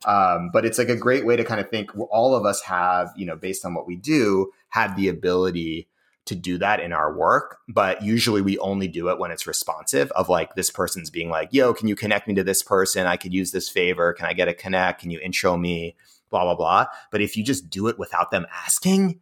[0.05, 3.13] Um, but it's like a great way to kind of think all of us have,
[3.15, 5.87] you know, based on what we do, have the ability
[6.25, 7.57] to do that in our work.
[7.67, 11.49] But usually we only do it when it's responsive of like this person's being like,
[11.51, 13.07] yo, can you connect me to this person?
[13.07, 14.13] I could use this favor.
[14.13, 15.01] Can I get a connect?
[15.01, 15.95] Can you intro me?
[16.29, 16.85] Blah, blah, blah.
[17.11, 19.19] But if you just do it without them asking,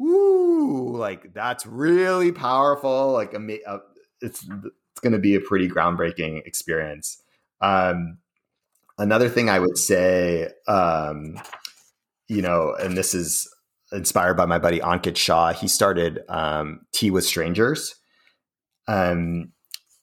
[0.00, 3.12] ooh, like that's really powerful.
[3.12, 3.78] Like, uh,
[4.20, 7.22] it's, it's going to be a pretty groundbreaking experience.
[7.60, 8.18] Um,
[8.98, 11.40] another thing I would say, um,
[12.28, 13.48] you know, and this is
[13.94, 15.52] inspired by my buddy Ankit Shah.
[15.52, 17.94] He started um, Tea with Strangers,
[18.88, 19.52] um,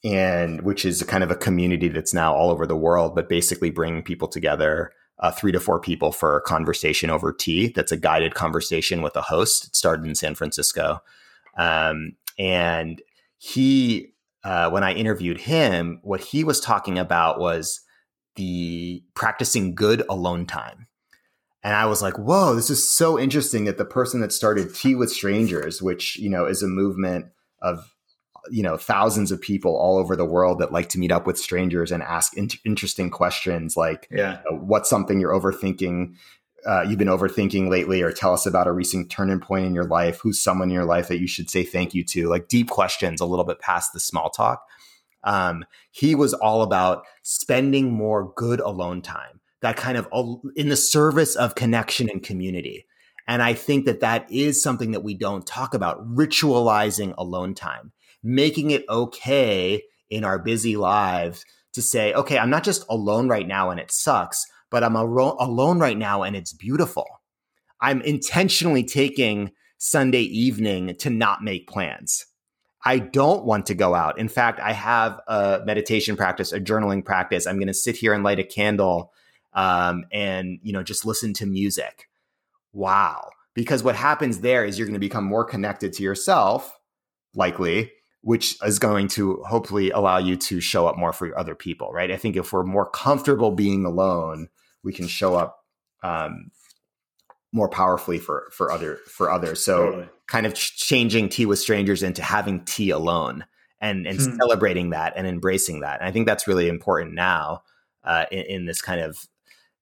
[0.03, 3.29] and which is a kind of a community that's now all over the world, but
[3.29, 4.91] basically bringing people together.
[5.19, 7.67] Uh, three to four people for a conversation over tea.
[7.67, 9.67] That's a guided conversation with a host.
[9.67, 11.03] It started in San Francisco.
[11.59, 13.03] Um, and
[13.37, 14.13] he,
[14.43, 17.81] uh, when I interviewed him, what he was talking about was
[18.35, 20.87] the practicing good alone time.
[21.63, 24.95] And I was like, whoa, this is so interesting that the person that started Tea
[24.95, 27.27] with Strangers, which, you know, is a movement
[27.61, 27.93] of,
[28.49, 31.37] you know, thousands of people all over the world that like to meet up with
[31.37, 34.41] strangers and ask in- interesting questions like, yeah.
[34.49, 36.15] Uh, what's something you're overthinking?
[36.65, 39.85] Uh, you've been overthinking lately, or tell us about a recent turning point in your
[39.85, 40.19] life.
[40.19, 42.27] Who's someone in your life that you should say thank you to?
[42.27, 44.63] Like deep questions, a little bit past the small talk.
[45.23, 50.07] Um, he was all about spending more good alone time that kind of
[50.55, 52.85] in the service of connection and community.
[53.27, 57.91] And I think that that is something that we don't talk about ritualizing alone time,
[58.23, 63.47] making it okay in our busy lives to say, okay, I'm not just alone right
[63.47, 67.05] now and it sucks, but I'm alone right now and it's beautiful.
[67.79, 72.25] I'm intentionally taking Sunday evening to not make plans.
[72.83, 74.17] I don't want to go out.
[74.17, 77.45] In fact, I have a meditation practice, a journaling practice.
[77.45, 79.11] I'm going to sit here and light a candle
[79.53, 82.09] um, and you know just listen to music.
[82.73, 83.29] Wow.
[83.53, 86.77] Because what happens there is you're going to become more connected to yourself
[87.33, 87.91] likely
[88.23, 92.11] which is going to hopefully allow you to show up more for other people right?
[92.11, 94.47] I think if we're more comfortable being alone
[94.83, 95.65] we can show up
[96.03, 96.51] um,
[97.51, 99.63] more powerfully for for other for others.
[99.63, 100.09] So totally.
[100.27, 103.45] kind of ch- changing tea with strangers into having tea alone
[103.81, 104.35] and and hmm.
[104.37, 105.99] celebrating that and embracing that.
[105.99, 107.63] And i think that's really important now
[108.03, 109.27] uh, in, in, this kind of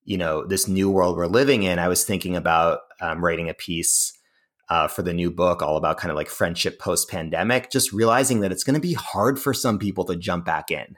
[0.10, 3.53] you know this new world we're living in i was thinking about um, writing a
[3.53, 4.14] piece
[4.70, 8.41] uh, for the new book all about kind of like friendship post pandemic just realizing
[8.41, 10.95] that it's going to be hard for some people to jump back in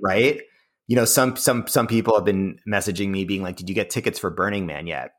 [0.00, 0.40] right?
[0.86, 3.90] You know some some some people have been messaging me being like did you get
[3.90, 5.10] tickets for burning man yet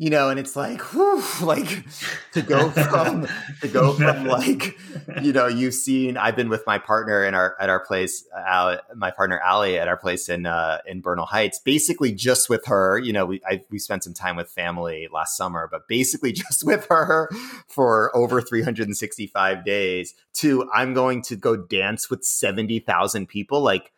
[0.00, 1.84] you know, and it's like, whew, like
[2.32, 3.26] to go from
[3.60, 4.78] to go from like,
[5.20, 6.16] you know, you've seen.
[6.16, 9.88] I've been with my partner in our at our place, uh, my partner Allie at
[9.88, 11.58] our place in uh, in Bernal Heights.
[11.58, 12.98] Basically, just with her.
[12.98, 16.64] You know, we I, we spent some time with family last summer, but basically just
[16.64, 17.28] with her
[17.66, 20.14] for over 365 days.
[20.34, 23.60] To I'm going to go dance with 70,000 people.
[23.60, 23.90] Like,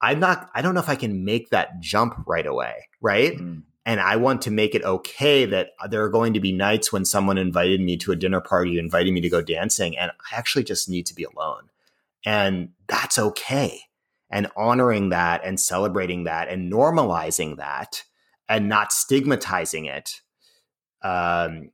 [0.00, 0.48] I'm not.
[0.54, 2.86] I don't know if I can make that jump right away.
[3.00, 3.36] Right.
[3.36, 6.92] Mm and I want to make it okay that there are going to be nights
[6.92, 10.36] when someone invited me to a dinner party, inviting me to go dancing, and I
[10.36, 11.70] actually just need to be alone.
[12.24, 13.80] And that's okay.
[14.30, 18.04] And honoring that and celebrating that and normalizing that
[18.48, 20.20] and not stigmatizing it
[21.02, 21.72] um,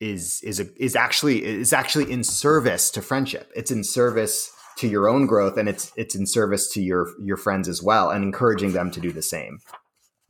[0.00, 3.52] is is a, is actually is actually in service to friendship.
[3.54, 7.36] It's in service to your own growth and it's it's in service to your your
[7.36, 9.58] friends as well and encouraging them to do the same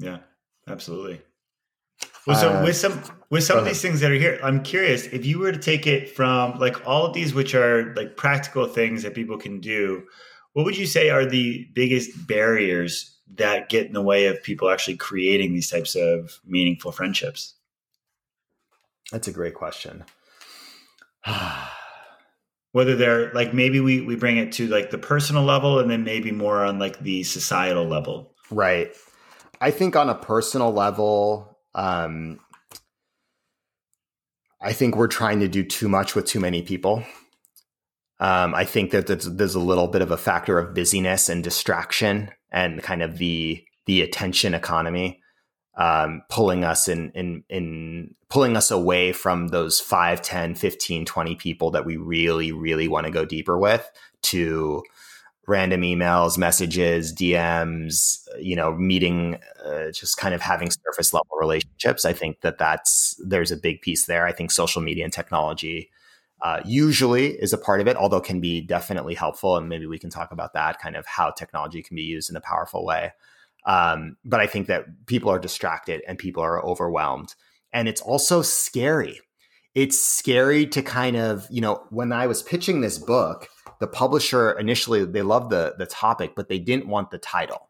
[0.01, 0.19] Yeah,
[0.69, 1.21] absolutely.
[2.27, 5.07] Well, so Uh, with some with some of these things that are here, I'm curious
[5.07, 8.67] if you were to take it from like all of these, which are like practical
[8.67, 10.07] things that people can do.
[10.53, 14.71] What would you say are the biggest barriers that get in the way of people
[14.71, 17.55] actually creating these types of meaningful friendships?
[19.11, 20.05] that's a great question
[22.73, 26.05] Whether they're like maybe we we bring it to like the personal level, and then
[26.05, 28.35] maybe more on like the societal level.
[28.51, 28.95] Right.
[29.61, 32.41] I think on a personal level, um,
[34.61, 37.05] I think we're trying to do too much with too many people.
[38.21, 41.45] Um, I think that there's, there's a little bit of a factor of busyness and
[41.45, 45.21] distraction and kind of the the attention economy
[45.77, 51.35] um, pulling us in, in in pulling us away from those 5 10 15 20
[51.37, 53.89] people that we really really want to go deeper with
[54.23, 54.83] to
[55.49, 62.05] random emails, messages, DMs, you know, meeting, uh, just kind of having surface level relationships.
[62.05, 64.27] I think that that's there's a big piece there.
[64.27, 65.91] I think social media and technology
[66.43, 69.57] uh, usually is a part of it, although can be definitely helpful.
[69.57, 72.37] And maybe we can talk about that kind of how technology can be used in
[72.37, 73.13] a powerful way.
[73.65, 77.35] Um, but I think that people are distracted and people are overwhelmed,
[77.73, 79.21] and it's also scary.
[79.75, 83.49] It's scary to kind of, you know, when I was pitching this book,
[83.81, 87.69] the publisher initially they loved the the topic, but they didn't want the title.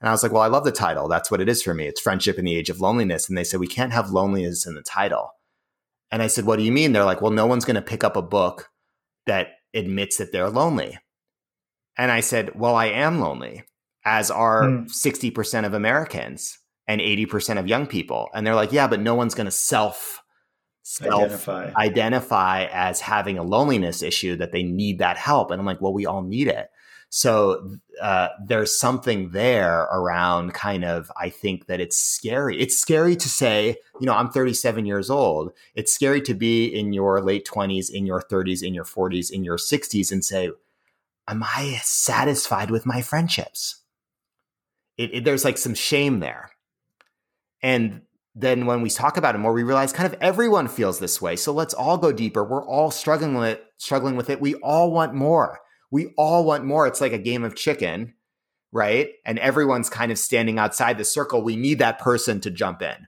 [0.00, 1.08] And I was like, well, I love the title.
[1.08, 1.86] That's what it is for me.
[1.86, 3.28] It's friendship in the age of loneliness.
[3.28, 5.32] And they said, we can't have loneliness in the title.
[6.10, 6.92] And I said, what do you mean?
[6.92, 8.70] They're like, well, no one's going to pick up a book
[9.26, 10.98] that admits that they're lonely.
[11.98, 13.64] And I said, well, I am lonely,
[14.04, 14.84] as are Hmm.
[14.84, 18.30] 60% of Americans and 80% of young people.
[18.34, 20.22] And they're like, yeah, but no one's going to self
[20.82, 21.72] self Identify.
[21.76, 25.92] identify as having a loneliness issue that they need that help and i'm like well
[25.92, 26.70] we all need it.
[27.12, 32.60] So uh, there's something there around kind of i think that it's scary.
[32.60, 35.52] It's scary to say you know i'm 37 years old.
[35.74, 39.42] It's scary to be in your late 20s in your 30s in your 40s in
[39.44, 40.50] your 60s and say
[41.28, 43.76] am i satisfied with my friendships?
[44.96, 46.50] It, it- there's like some shame there.
[47.62, 48.02] And
[48.40, 51.36] then when we talk about it more, we realize kind of everyone feels this way.
[51.36, 52.44] So let's all go deeper.
[52.44, 54.40] We're all struggling with it, struggling with it.
[54.40, 55.60] We all want more.
[55.90, 56.86] We all want more.
[56.86, 58.14] It's like a game of chicken,
[58.72, 59.10] right?
[59.24, 61.42] And everyone's kind of standing outside the circle.
[61.42, 63.06] We need that person to jump in.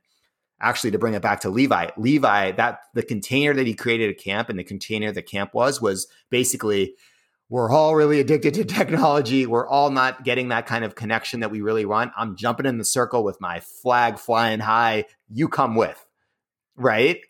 [0.61, 4.23] Actually, to bring it back to Levi, Levi, that the container that he created at
[4.23, 6.95] camp and the container that camp was was basically
[7.53, 9.45] we're all really addicted to technology.
[9.45, 12.13] We're all not getting that kind of connection that we really want.
[12.17, 15.05] I'm jumping in the circle with my flag flying high.
[15.29, 16.03] You come with,
[16.77, 17.21] right?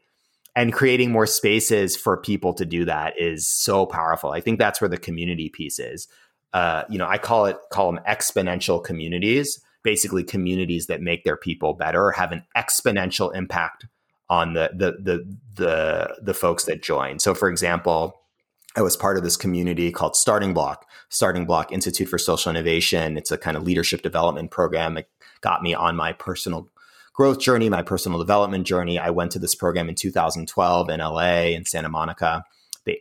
[0.55, 4.31] And creating more spaces for people to do that is so powerful.
[4.31, 6.07] I think that's where the community piece is.
[6.53, 9.61] Uh, you know, I call it call them exponential communities.
[9.83, 13.87] Basically, communities that make their people better have an exponential impact
[14.31, 17.19] on the the the the the folks that join.
[17.19, 18.22] So, for example,
[18.75, 23.19] I was part of this community called Starting Bloc, Starting Bloc Institute for Social Innovation.
[23.19, 25.11] It's a kind of leadership development program It
[25.43, 26.71] got me on my personal
[27.13, 28.99] growth journey, my personal development journey.
[28.99, 32.45] I went to this program in 2012 in LA in Santa Monica,
[32.87, 32.99] the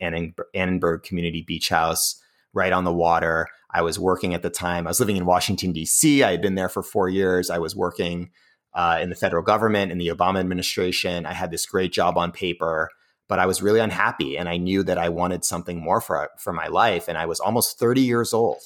[0.53, 2.21] Annenberg Community Beach House,
[2.53, 3.47] right on the water.
[3.73, 4.85] I was working at the time.
[4.85, 6.21] I was living in Washington, D.C.
[6.23, 7.49] I had been there for four years.
[7.49, 8.31] I was working
[8.73, 11.25] uh, in the federal government, in the Obama administration.
[11.25, 12.89] I had this great job on paper
[13.31, 16.51] but I was really unhappy and I knew that I wanted something more for for
[16.51, 18.59] my life and I was almost 30 years old,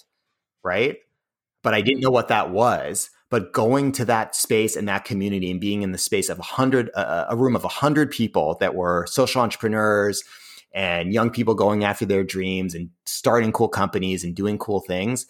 [0.63, 0.97] right?
[1.61, 3.11] But I didn't know what that was.
[3.29, 6.49] But going to that space and that community and being in the space of a
[6.57, 10.23] hundred, uh, a room of a hundred people that were social entrepreneurs
[10.73, 15.27] and young people going after their dreams and starting cool companies and doing cool things,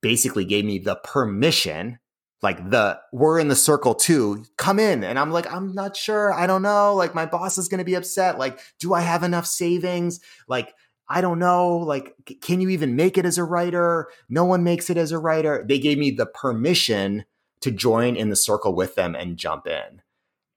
[0.00, 1.98] basically gave me the permission
[2.42, 4.44] like the we're in the circle too.
[4.56, 5.04] Come in.
[5.04, 6.32] And i'm like i'm not sure.
[6.32, 6.94] I don't know.
[6.94, 8.38] Like my boss is going to be upset.
[8.38, 10.20] Like do i have enough savings?
[10.48, 10.74] Like
[11.08, 11.78] i don't know.
[11.78, 14.08] Like can you even make it as a writer?
[14.28, 15.64] No one makes it as a writer.
[15.66, 17.24] They gave me the permission
[17.62, 20.02] to join in the circle with them and jump in.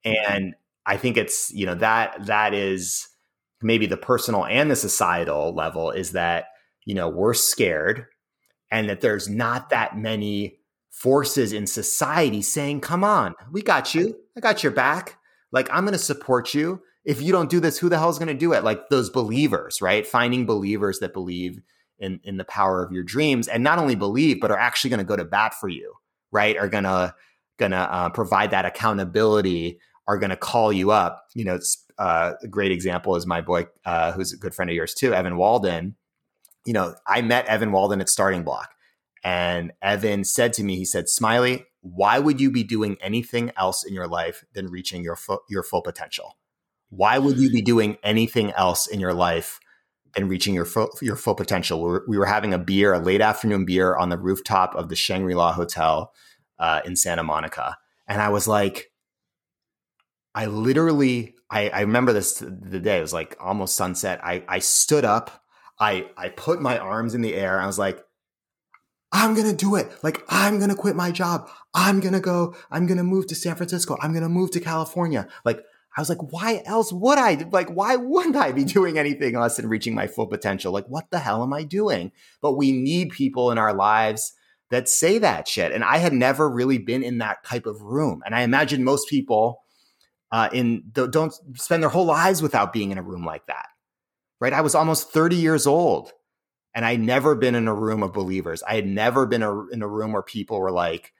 [0.03, 0.55] And
[0.85, 3.09] i think it's you know that that is
[3.61, 6.47] maybe the personal and the societal level is that
[6.85, 8.05] you know we're scared
[8.71, 10.58] and that there's not that many
[10.99, 14.15] forces in society saying, come on, we got you.
[14.35, 15.17] I got your back.
[15.51, 16.81] Like, I'm going to support you.
[17.05, 18.63] If you don't do this, who the hell's going to do it?
[18.63, 20.05] Like those believers, right?
[20.05, 21.61] Finding believers that believe
[21.97, 24.99] in, in the power of your dreams and not only believe, but are actually going
[24.99, 25.93] to go to bat for you,
[26.31, 26.57] right?
[26.57, 27.15] Are going to,
[27.57, 31.25] going to uh, provide that accountability, are going to call you up.
[31.33, 34.69] You know, it's uh, a great example is my boy, uh, who's a good friend
[34.69, 35.95] of yours too, Evan Walden
[36.65, 38.69] you know, I met Evan Walden at Starting Bloc,
[39.23, 43.83] and Evan said to me, he said, Smiley, why would you be doing anything else
[43.83, 46.37] in your life than reaching your fu- your full potential?
[46.89, 49.59] Why would you be doing anything else in your life
[50.15, 51.81] than reaching your full, your full potential?
[51.81, 54.89] We were, we were having a beer, a late afternoon beer on the rooftop of
[54.89, 56.11] the Shangri La Hotel
[56.57, 58.91] uh, in Santa Monica, and I was like,
[60.35, 62.97] I literally, I, I remember this the day.
[62.97, 64.19] It was like almost sunset.
[64.23, 65.43] I I stood up,
[65.79, 67.61] I I put my arms in the air.
[67.61, 68.03] I was like,
[69.11, 69.91] I'm going to do it.
[70.03, 71.49] Like, I'm going to quit my job.
[71.73, 73.97] I'm going to go, I'm going to move to San Francisco.
[74.01, 75.27] I'm going to move to California.
[75.43, 75.63] Like,
[75.97, 77.47] I was like, why else would I?
[77.51, 80.71] Like, why wouldn't I be doing anything else than reaching my full potential?
[80.71, 82.11] Like, what the hell am I doing?
[82.41, 84.33] But we need people in our lives
[84.69, 85.71] that say that shit.
[85.71, 88.21] And I had never really been in that type of room.
[88.25, 89.63] And I imagine most people
[90.31, 93.65] uh, in don't spend their whole lives without being in a room like that.
[94.39, 94.53] Right.
[94.53, 96.13] I was almost 30 years old
[96.79, 98.63] and I'd never been in a room of believers.
[98.63, 101.11] I had never been a, in a room where people were like,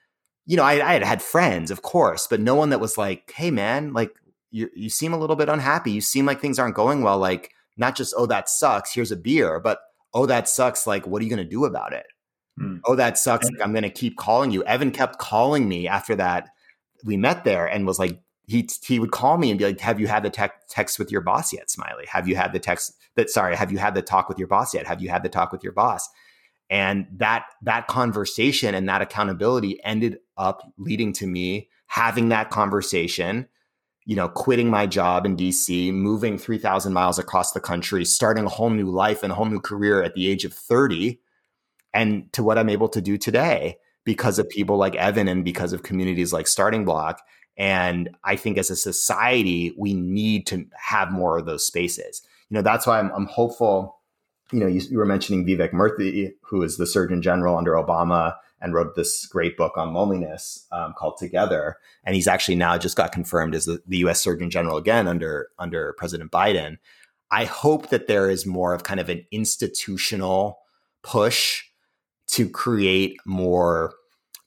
[0.46, 3.30] you know, I, I, had had friends, of course, but no one that was like,
[3.36, 4.10] hey, man, like,
[4.50, 5.90] you, you seem a little bit unhappy.
[5.90, 7.18] You seem like things aren't going well.
[7.18, 9.80] Like, not just, oh, that sucks, here's a beer, but,
[10.14, 10.86] oh, that sucks.
[10.86, 12.06] Like, what are you going to do about it?
[12.56, 12.78] Hmm.
[12.86, 13.44] Oh, that sucks.
[13.50, 14.64] Like, I'm going to keep calling you.
[14.64, 16.48] Evan kept calling me after that.
[17.04, 18.18] We met there and was like,
[18.50, 21.12] he he would call me and be like, "Have you had the te- text with
[21.12, 22.04] your boss yet, Smiley?
[22.06, 24.74] Have you had the text that sorry, have you had the talk with your boss
[24.74, 24.86] yet?
[24.86, 26.08] Have you had the talk with your boss?"
[26.68, 33.46] And that that conversation and that accountability ended up leading to me having that conversation,
[34.04, 38.48] you know, quitting my job in DC, moving 3000 miles across the country, starting a
[38.48, 41.20] whole new life and a whole new career at the age of 30
[41.94, 45.72] and to what I'm able to do today because of people like Evan and because
[45.72, 47.20] of communities like Starting Bloc
[47.60, 52.22] and I think as a society, we need to have more of those spaces.
[52.48, 54.00] You know, that's why I'm, I'm hopeful.
[54.50, 58.34] You know, you, you, were mentioning Vivek Murthy, who is the Surgeon General under Obama
[58.62, 61.76] and wrote this great book on loneliness um, called Together.
[62.02, 64.22] And he's actually now just got confirmed as the, the U.S.
[64.22, 66.78] Surgeon General again under under President Biden.
[67.30, 70.60] I hope that there is more of kind of an institutional
[71.02, 71.64] push
[72.28, 73.92] to create more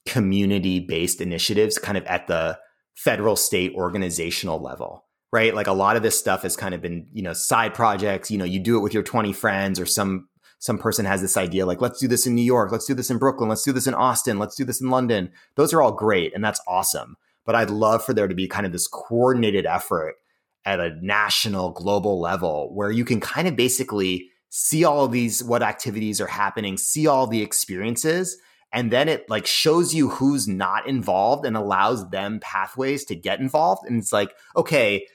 [0.07, 2.57] community based initiatives, kind of at the
[2.95, 5.55] federal state organizational level right?
[5.55, 8.31] Like a lot of this stuff has kind of been you know side projects.
[8.31, 10.29] You know you do it with your 20 friends or some
[10.59, 12.71] some person has this idea like let's do this in new york.
[12.71, 13.49] Let's do this in brooklyn.
[13.49, 14.39] Let's do this in austin.
[14.39, 15.31] Let's do this in london.
[15.55, 17.17] Those are all great and that's awesome.
[17.45, 20.15] But i'd love for there to be kind of this coordinated effort
[20.63, 25.43] at a national global level where you can kind of basically see all of these
[25.43, 28.37] what activities are happening see all the experiences
[28.73, 33.39] and then it like shows you who's not involved and allows them pathways to get
[33.39, 33.87] involved.
[33.87, 35.05] And it's like okay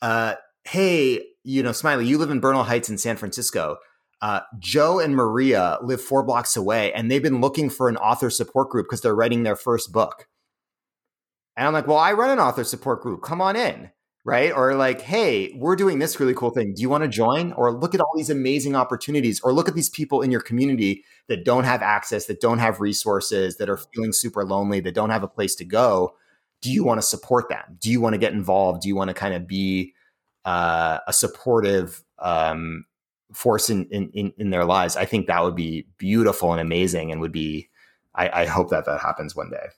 [0.00, 3.76] uh hey you know smiley you live in bernal heights in san francisco.
[4.20, 8.30] Uh, joe and maria live four blocks away and they've been looking for an author
[8.30, 10.26] support group because they're writing their first book.
[11.56, 13.22] And i'm like well i run an author support group.
[13.22, 13.90] Come on in
[14.28, 14.52] right?
[14.52, 16.74] Or like, hey, we're doing this really cool thing.
[16.74, 17.52] Do you want to join?
[17.52, 21.02] Or look at all these amazing opportunities, or look at these people in your community
[21.28, 25.08] that don't have access, that don't have resources, that are feeling super lonely, that don't
[25.08, 26.14] have a place to go.
[26.60, 27.78] Do you want to support them?
[27.80, 28.82] Do you want to get involved?
[28.82, 29.94] Do you want to kind of be
[30.44, 32.84] uh, a supportive um,
[33.32, 34.94] force in, in in their lives?
[34.94, 37.70] I think that would be beautiful and amazing, and would be.
[38.14, 39.68] I, I hope that that happens one day.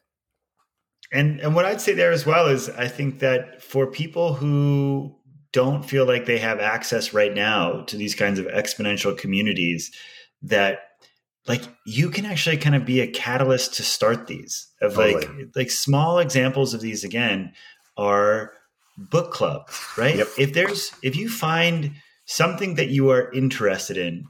[1.12, 5.16] And and what I'd say there as well is I think that for people who
[5.52, 9.90] don't feel like they have access right now to these kinds of exponential communities
[10.42, 10.80] that
[11.46, 15.26] like you can actually kind of be a catalyst to start these of totally.
[15.26, 17.52] like like small examples of these again
[17.97, 18.52] are
[18.97, 20.28] book club right yep.
[20.39, 21.93] if there's if you find
[22.26, 24.24] something that you are interested in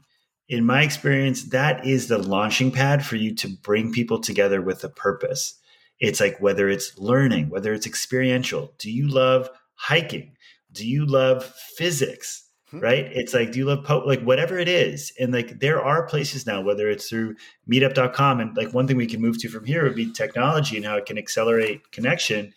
[0.49, 4.83] in my experience that is the launching pad for you to bring people together with
[4.85, 5.60] a purpose
[6.01, 8.73] it's like whether it's learning, whether it's experiential.
[8.79, 10.37] Do you love hiking?
[10.73, 12.47] Do you love physics?
[12.71, 12.81] Hmm.
[12.81, 13.07] Right?
[13.13, 15.13] It's like, do you love po- like whatever it is?
[15.21, 17.37] And like there are places now, whether it's through
[17.71, 20.87] meetup.com and like one thing we can move to from here would be technology and
[20.87, 22.55] how it can accelerate connection.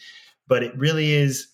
[0.47, 1.47] But it really is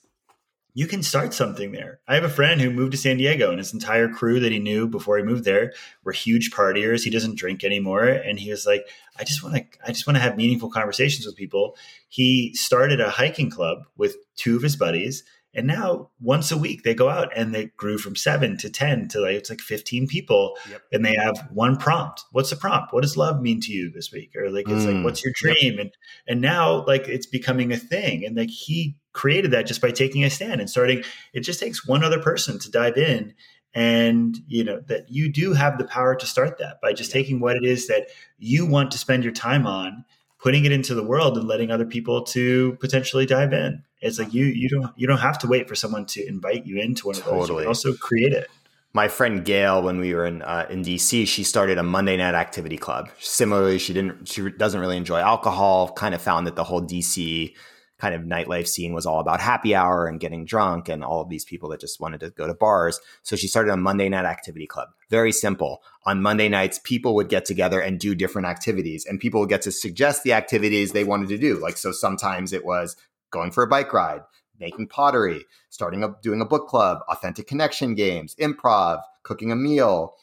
[0.74, 2.00] you can start something there.
[2.08, 4.60] I have a friend who moved to San Diego and his entire crew that he
[4.60, 7.04] knew before he moved there were huge partiers.
[7.04, 8.06] He doesn't drink anymore.
[8.06, 8.88] And he was like,
[9.20, 11.76] I just want to, I just want to have meaningful conversations with people.
[12.08, 15.24] He started a hiking club with two of his buddies.
[15.54, 19.08] And now once a week they go out and they grew from seven to 10
[19.10, 20.56] to like, it's like 15 people.
[20.70, 20.82] Yep.
[20.94, 22.24] And they have one prompt.
[22.32, 22.94] What's the prompt?
[22.94, 24.36] What does love mean to you this week?
[24.36, 24.96] Or like, it's mm.
[24.96, 25.74] like, what's your dream?
[25.74, 25.80] Yep.
[25.80, 25.92] And,
[26.28, 28.24] and now like it's becoming a thing.
[28.26, 31.04] And like he created that just by taking a stand and starting.
[31.34, 33.34] It just takes one other person to dive in
[33.74, 37.40] and you know that you do have the power to start that by just taking
[37.40, 40.04] what it is that you want to spend your time on
[40.40, 44.34] putting it into the world and letting other people to potentially dive in it's like
[44.34, 47.16] you you don't you don't have to wait for someone to invite you into one
[47.16, 48.50] of those you can also create it
[48.94, 52.34] my friend Gail, when we were in uh, in DC, she started a Monday night
[52.34, 53.10] activity club.
[53.20, 55.92] Similarly, she didn't she doesn't really enjoy alcohol.
[55.92, 57.54] Kind of found that the whole DC
[58.00, 61.30] kind of nightlife scene was all about happy hour and getting drunk and all of
[61.30, 63.00] these people that just wanted to go to bars.
[63.24, 64.90] So she started a Monday night activity club.
[65.10, 65.84] Very simple.
[66.06, 69.62] On Monday nights, people would get together and do different activities and people would get
[69.64, 71.60] to suggest the activities they wanted to do.
[71.60, 72.96] Like, so sometimes it was
[73.32, 74.22] going for a bike ride,
[74.60, 80.16] making pottery, starting up, doing a book club, authentic connection games, improv, cooking a meal,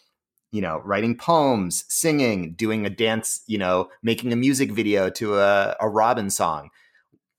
[0.50, 5.38] you know, writing poems, singing, doing a dance, you know, making a music video to
[5.38, 6.70] a, a Robin song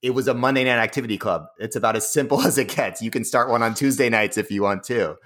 [0.01, 1.47] it was a Monday night activity club.
[1.59, 3.01] It's about as simple as it gets.
[3.01, 5.17] You can start one on Tuesday nights if you want to.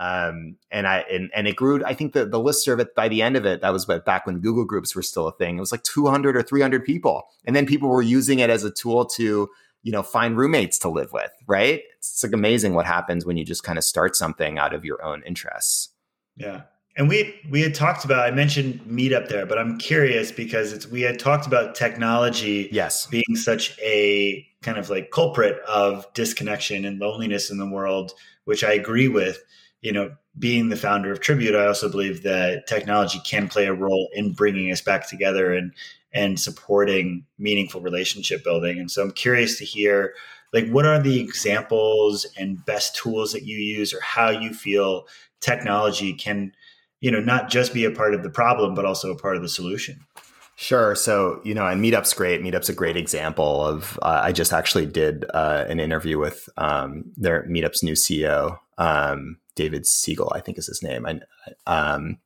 [0.00, 1.84] Um, and I and, and it grew.
[1.84, 3.62] I think the the list serve it by the end of it.
[3.62, 5.56] That was back when Google Groups were still a thing.
[5.56, 8.70] It was like 200 or 300 people, and then people were using it as a
[8.70, 9.48] tool to
[9.82, 11.32] you know find roommates to live with.
[11.48, 11.82] Right?
[11.96, 15.04] It's like amazing what happens when you just kind of start something out of your
[15.04, 15.88] own interests.
[16.36, 16.62] Yeah,
[16.98, 20.86] and we we had talked about I mentioned Meetup there, but I'm curious because it's
[20.86, 23.06] we had talked about technology yes.
[23.06, 28.12] being such a kind of like culprit of disconnection and loneliness in the world,
[28.44, 29.42] which I agree with.
[29.80, 33.72] You know, being the founder of Tribute, I also believe that technology can play a
[33.72, 35.72] role in bringing us back together and
[36.12, 38.80] and supporting meaningful relationship building.
[38.80, 40.14] And so I'm curious to hear
[40.52, 45.06] like what are the examples and best tools that you use or how you feel
[45.40, 46.52] technology can
[47.00, 49.42] you know not just be a part of the problem but also a part of
[49.42, 49.98] the solution
[50.60, 50.96] Sure.
[50.96, 52.42] So, you know, and Meetup's great.
[52.42, 57.04] Meetup's a great example of, uh, I just actually did uh, an interview with um,
[57.16, 61.06] their Meetup's new CEO, um, David Siegel, I think is his name.
[61.68, 62.18] Um,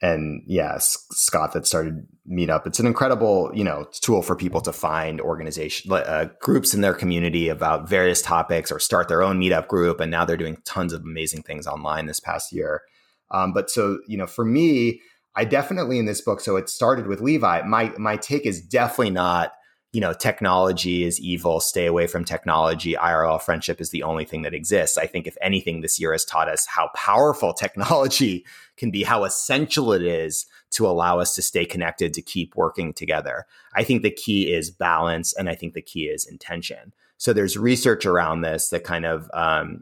[0.00, 2.66] and yeah, Scott that started Meetup.
[2.66, 6.94] It's an incredible, you know, tool for people to find organization uh, groups in their
[6.94, 10.00] community about various topics or start their own Meetup group.
[10.00, 12.84] And now they're doing tons of amazing things online this past year.
[13.30, 15.00] Um, but so, you know, for me,
[15.34, 17.62] I definitely in this book, so it started with Levi.
[17.62, 19.52] My my take is definitely not,
[19.92, 22.94] you know, technology is evil, stay away from technology.
[22.94, 24.96] IRL friendship is the only thing that exists.
[24.96, 28.46] I think if anything, this year has taught us how powerful technology
[28.78, 32.94] can be, how essential it is to allow us to stay connected, to keep working
[32.94, 33.46] together.
[33.74, 36.94] I think the key is balance, and I think the key is intention.
[37.18, 39.80] So there's research around this that kind of um,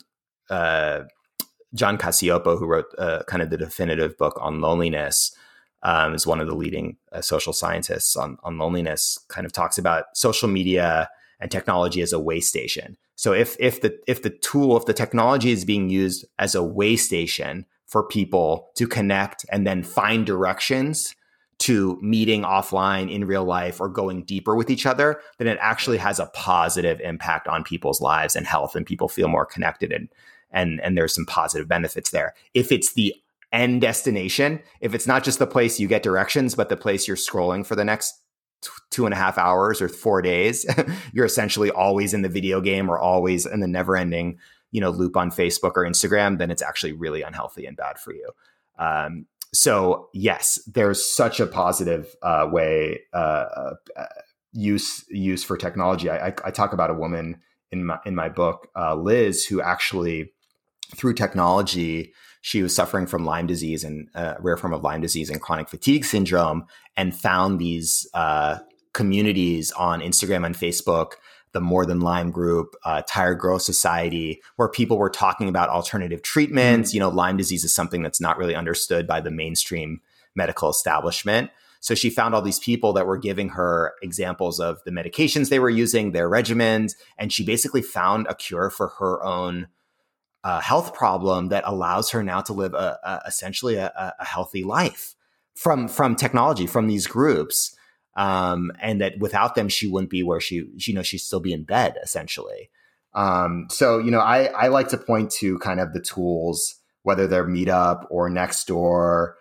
[0.50, 1.02] uh,
[1.74, 5.34] John Cacioppo, who wrote uh, kind of the definitive book on loneliness,
[5.82, 9.18] um, is one of the leading uh, social scientists on, on loneliness.
[9.28, 11.08] Kind of talks about social media
[11.40, 12.96] and technology as a way station.
[13.16, 16.62] So if if the if the tool if the technology is being used as a
[16.62, 21.14] way station for people to connect and then find directions
[21.58, 25.98] to meeting offline in real life or going deeper with each other, then it actually
[25.98, 30.08] has a positive impact on people's lives and health, and people feel more connected and
[30.54, 32.32] and and there's some positive benefits there.
[32.54, 33.14] If it's the
[33.52, 37.16] end destination, if it's not just the place you get directions, but the place you're
[37.16, 38.14] scrolling for the next
[38.90, 40.64] two and a half hours or four days,
[41.12, 44.38] you're essentially always in the video game or always in the never ending,
[44.70, 48.14] you know, loop on Facebook or Instagram, then it's actually really unhealthy and bad for
[48.14, 48.30] you.
[48.78, 54.04] Um, so yes, there's such a positive uh, way uh, uh,
[54.52, 56.10] use use for technology.
[56.10, 57.40] I, I, I, talk about a woman
[57.70, 60.32] in my in my book, uh, Liz, who actually
[60.96, 65.00] through technology, she was suffering from Lyme disease and a uh, rare form of Lyme
[65.00, 66.66] disease and chronic fatigue syndrome,
[66.96, 68.58] and found these uh,
[68.92, 71.12] communities on Instagram and Facebook,
[71.52, 76.22] the More Than Lyme group, uh, Tired Girl Society, where people were talking about alternative
[76.22, 76.90] treatments.
[76.90, 76.96] Mm-hmm.
[76.96, 80.00] You know, Lyme disease is something that's not really understood by the mainstream
[80.34, 81.50] medical establishment.
[81.80, 85.58] So she found all these people that were giving her examples of the medications they
[85.58, 89.68] were using, their regimens, and she basically found a cure for her own
[90.44, 94.62] uh, health problem that allows her now to live a, a essentially a, a, healthy
[94.62, 95.14] life
[95.54, 97.74] from from technology from these groups
[98.16, 101.52] um, and that without them she wouldn't be where she you know she'd still be
[101.52, 102.70] in bed essentially.
[103.14, 107.26] Um, so you know I, I like to point to kind of the tools whether
[107.26, 109.32] they're meetup or nextdoor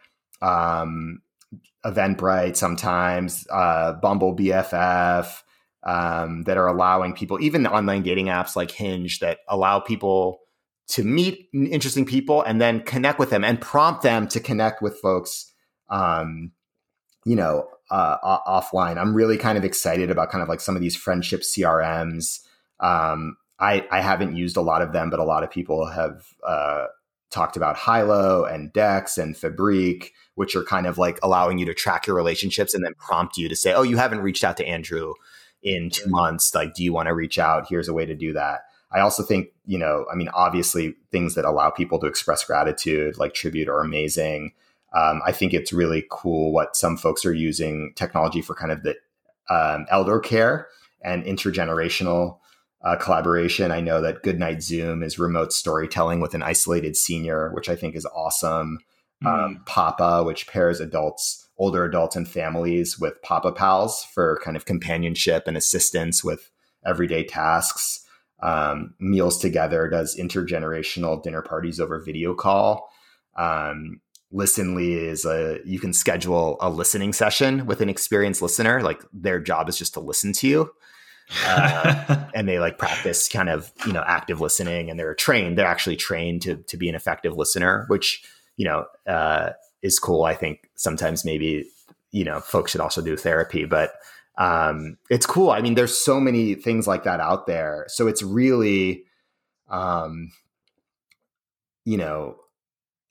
[0.41, 1.21] um,
[1.85, 5.41] eventbrite sometimes uh, bumble bff
[5.84, 10.39] um, that are allowing people even the online dating apps like hinge that allow people
[10.88, 14.97] to meet interesting people and then connect with them and prompt them to connect with
[14.99, 15.51] folks
[15.89, 16.51] um,
[17.26, 20.81] you know uh, offline i'm really kind of excited about kind of like some of
[20.81, 22.39] these friendship crms
[22.80, 26.26] um, I, I haven't used a lot of them but a lot of people have
[26.45, 26.88] uh,
[27.34, 31.73] talked about Hilo and Dex and Fabriq, which are kind of like allowing you to
[31.73, 34.65] track your relationships and then prompt you to say, "Oh, you haven't reached out to
[34.65, 35.15] Andrew
[35.64, 36.53] in two months.
[36.53, 37.68] Like, do you want to reach out?
[37.68, 38.61] Here's a way to do that."
[38.94, 43.18] I also think, you know, I mean, obviously, things that allow people to express gratitude,
[43.18, 44.53] like Tribute, are amazing.
[44.95, 48.84] Um, I think it's really cool what some folks are using technology for kind of
[48.84, 48.95] the
[49.49, 50.68] um, elder care
[51.03, 52.38] and intergenerational
[52.84, 53.72] uh, collaboration.
[53.72, 57.95] I know that Goodnight Zoom is remote storytelling with an isolated senior, which I think
[57.95, 58.80] is awesome.
[59.24, 59.28] Mm.
[59.28, 64.65] Um, Papa, which pairs adults, older adults, and families with Papa Pals for kind of
[64.65, 66.52] companionship and assistance with
[66.86, 68.02] everyday tasks.
[68.44, 72.90] Um, meals together does intergenerational dinner parties over video call.
[73.38, 74.02] Um,
[74.34, 78.82] Listenly is a you can schedule a listening session with an experienced listener.
[78.82, 80.72] Like their job is just to listen to you.
[81.45, 85.65] uh, and they like practice kind of you know active listening and they're trained they're
[85.65, 88.24] actually trained to to be an effective listener which
[88.57, 89.52] you know uh,
[89.82, 91.65] is cool i think sometimes maybe
[92.11, 93.94] you know folks should also do therapy but
[94.38, 98.23] um, it's cool i mean there's so many things like that out there so it's
[98.23, 99.03] really
[99.69, 100.31] um,
[101.85, 102.38] you know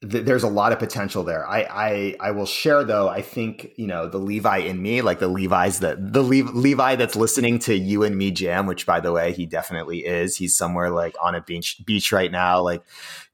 [0.09, 1.47] th- there's a lot of potential there.
[1.47, 3.09] I, I I will share though.
[3.09, 6.97] I think you know the Levi in me, like the Levi's that the Le- Levi
[6.97, 8.67] that's listening to you and me jam.
[8.67, 10.37] Which by the way, he definitely is.
[10.37, 12.83] He's somewhere like on a beach beach right now, like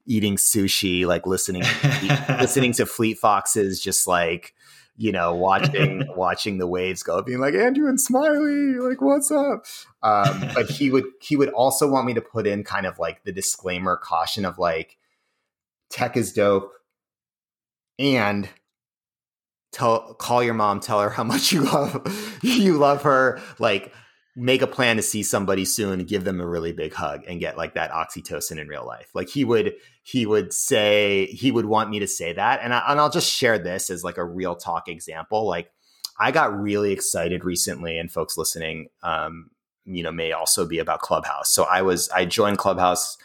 [0.05, 1.63] eating sushi, like listening
[2.29, 4.53] listening to Fleet Foxes, just like
[4.99, 9.65] you know, watching watching the waves go, being like Andrew and Smiley, like what's up?
[10.03, 13.23] Um, but he would he would also want me to put in kind of like
[13.23, 14.97] the disclaimer caution of like
[15.89, 16.73] tech is dope
[17.97, 18.49] and
[19.71, 23.93] tell call your mom tell her how much you love you love her like
[24.39, 27.57] make a plan to see somebody soon give them a really big hug and get
[27.57, 31.89] like that oxytocin in real life like he would he would say he would want
[31.89, 34.55] me to say that and, I, and i'll just share this as like a real
[34.55, 35.71] talk example like
[36.19, 39.49] i got really excited recently and folks listening um
[39.85, 43.17] you know may also be about clubhouse so i was i joined clubhouse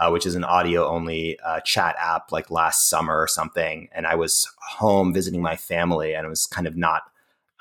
[0.00, 3.88] uh, which is an audio only uh, chat app like last summer or something.
[3.92, 7.02] And I was home visiting my family and it was kind of not.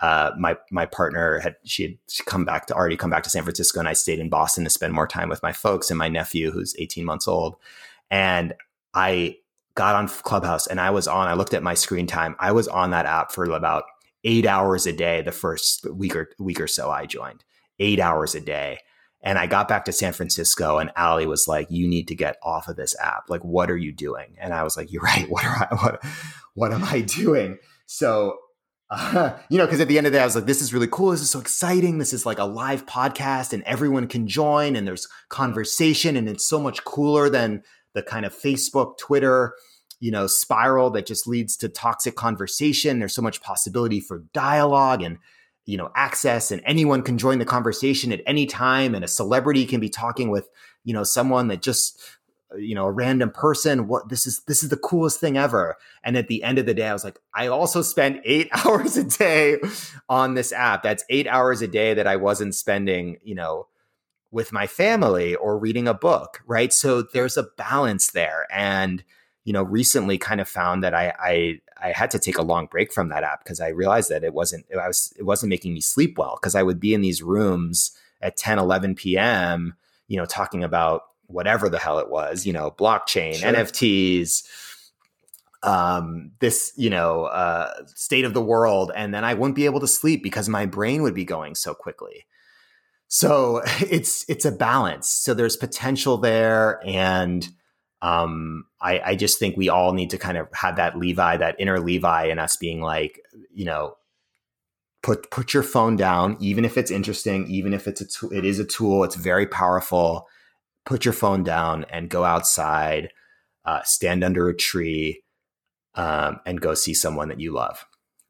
[0.01, 3.43] Uh, my my partner had she had come back to already come back to San
[3.43, 6.09] Francisco, and I stayed in Boston to spend more time with my folks and my
[6.09, 7.55] nephew, who's 18 months old.
[8.11, 8.53] And
[8.93, 9.37] I
[9.75, 11.27] got on Clubhouse, and I was on.
[11.27, 12.35] I looked at my screen time.
[12.39, 13.83] I was on that app for about
[14.23, 17.43] eight hours a day the first week or week or so I joined.
[17.79, 18.79] Eight hours a day,
[19.21, 22.37] and I got back to San Francisco and Ali was like, you need to get
[22.41, 23.29] off of this app.
[23.29, 24.35] Like, what are you doing?
[24.39, 25.27] And I was like, you're right.
[25.29, 26.03] What are I, what,
[26.53, 27.57] what am I doing?
[27.85, 28.37] So,
[28.89, 30.73] uh, you know, cause at the end of the day, I was like, this is
[30.73, 31.11] really cool.
[31.11, 31.97] This is so exciting.
[31.97, 36.47] This is like a live podcast and everyone can join and there's conversation and it's
[36.47, 37.63] so much cooler than
[37.93, 39.53] the kind of Facebook, Twitter,
[39.99, 42.99] you know, spiral that just leads to toxic conversation.
[42.99, 45.17] There's so much possibility for dialogue and,
[45.69, 49.67] you know access and anyone can join the conversation at any time and a celebrity
[49.67, 50.49] can be talking with
[50.83, 52.01] you know someone that just
[52.57, 55.77] you know a random person what this is this is the coolest thing ever.
[56.03, 58.97] And at the end of the day i was like i also spend 8 hours
[58.97, 59.57] a day
[60.07, 60.83] on this app.
[60.83, 63.67] That's 8 hours a day that i wasn't spending you know
[64.31, 66.71] with my family or reading a book right?
[66.73, 68.47] So there's a balance there.
[68.51, 69.03] And
[69.45, 72.65] you know recently kind of found that i i I had to take a long
[72.65, 75.73] break from that app because I realized that it wasn't I was it wasn't making
[75.73, 79.75] me sleep well because I would be in these rooms at 10 11 p.m.
[80.07, 83.53] you know talking about whatever the hell it was you know blockchain sure.
[83.53, 84.43] NFTs
[85.63, 89.79] um this you know uh state of the world and then I wouldn't be able
[89.81, 92.25] to sleep because my brain would be going so quickly
[93.07, 97.47] so it's it's a balance so there's potential there and
[98.01, 101.55] um, I, I just think we all need to kind of have that Levi, that
[101.59, 103.21] inner Levi in us being like,
[103.53, 103.95] you know,
[105.03, 108.45] put put your phone down, even if it's interesting, even if it's a tool, it
[108.45, 110.27] is a tool, it's very powerful.
[110.85, 113.09] Put your phone down and go outside,
[113.65, 115.23] uh, stand under a tree,
[115.95, 117.85] um, and go see someone that you love.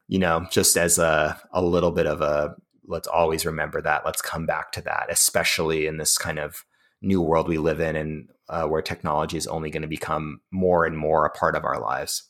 [0.08, 2.56] You know, just as a a little bit of a
[2.86, 4.06] let's always remember that.
[4.06, 6.66] Let's come back to that, especially in this kind of
[7.02, 10.86] new world we live in and uh, where technology is only going to become more
[10.86, 12.24] and more a part of our lives.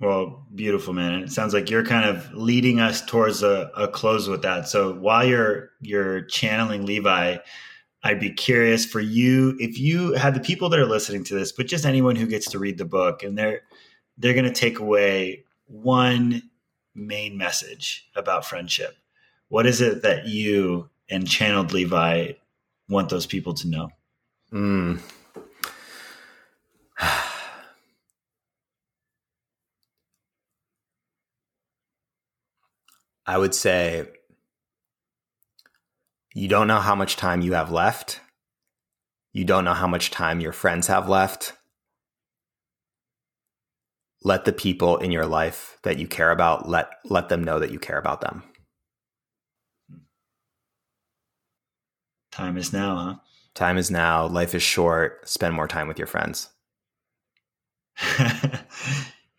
[0.00, 1.22] Well, beautiful, man.
[1.22, 4.68] It sounds like you're kind of leading us towards a, a close with that.
[4.68, 7.38] So while you're you're channeling Levi,
[8.04, 11.52] I'd be curious for you if you had the people that are listening to this,
[11.52, 13.62] but just anyone who gets to read the book and they're
[14.18, 16.42] they're going to take away one
[16.94, 18.94] main message about friendship.
[19.48, 22.32] What is it that you and channeled Levi
[22.88, 23.88] want those people to know?
[24.52, 25.00] Mm.
[33.26, 34.06] I would say
[36.34, 38.20] you don't know how much time you have left.
[39.32, 41.54] You don't know how much time your friends have left.
[44.22, 47.70] Let the people in your life that you care about let let them know that
[47.70, 48.42] you care about them.
[52.32, 53.14] Time is now, huh?
[53.54, 54.26] Time is now.
[54.26, 55.28] Life is short.
[55.28, 56.48] Spend more time with your friends.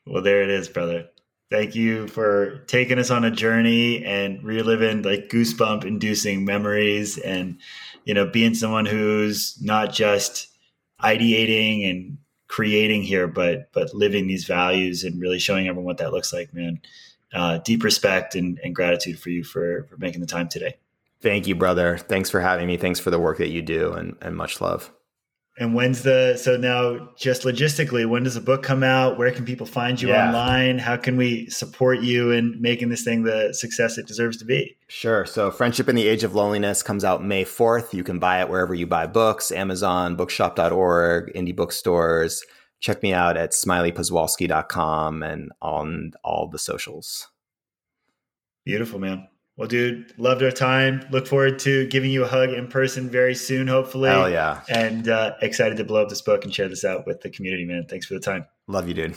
[0.05, 1.09] well, there it is, brother.
[1.51, 7.59] Thank you for taking us on a journey and reliving like goosebump inducing memories and,
[8.03, 10.47] you know, being someone who's not just
[11.03, 12.17] ideating and
[12.47, 16.53] creating here, but, but living these values and really showing everyone what that looks like,
[16.53, 16.81] man.
[17.33, 20.75] Uh, deep respect and, and gratitude for you for, for making the time today.
[21.21, 21.97] Thank you, brother.
[21.97, 22.77] Thanks for having me.
[22.77, 24.91] Thanks for the work that you do and, and much love.
[25.57, 29.17] And when's the so now just logistically, when does the book come out?
[29.17, 30.27] Where can people find you yeah.
[30.27, 30.79] online?
[30.79, 34.75] How can we support you in making this thing the success it deserves to be?
[34.87, 35.25] Sure.
[35.25, 37.93] So Friendship in the Age of Loneliness comes out May 4th.
[37.93, 42.43] You can buy it wherever you buy books, Amazon, bookshop.org, indie bookstores.
[42.81, 47.29] Check me out at smileyposwolsky.com and on all the socials.
[48.65, 49.29] Beautiful, man.
[49.57, 51.05] Well, dude, loved our time.
[51.11, 54.09] Look forward to giving you a hug in person very soon, hopefully.
[54.09, 54.61] Hell yeah.
[54.67, 57.63] And uh, excited to blow up this book and share this out with the community,
[57.63, 57.85] man.
[57.89, 58.45] Thanks for the time.
[58.67, 59.15] Love you, dude.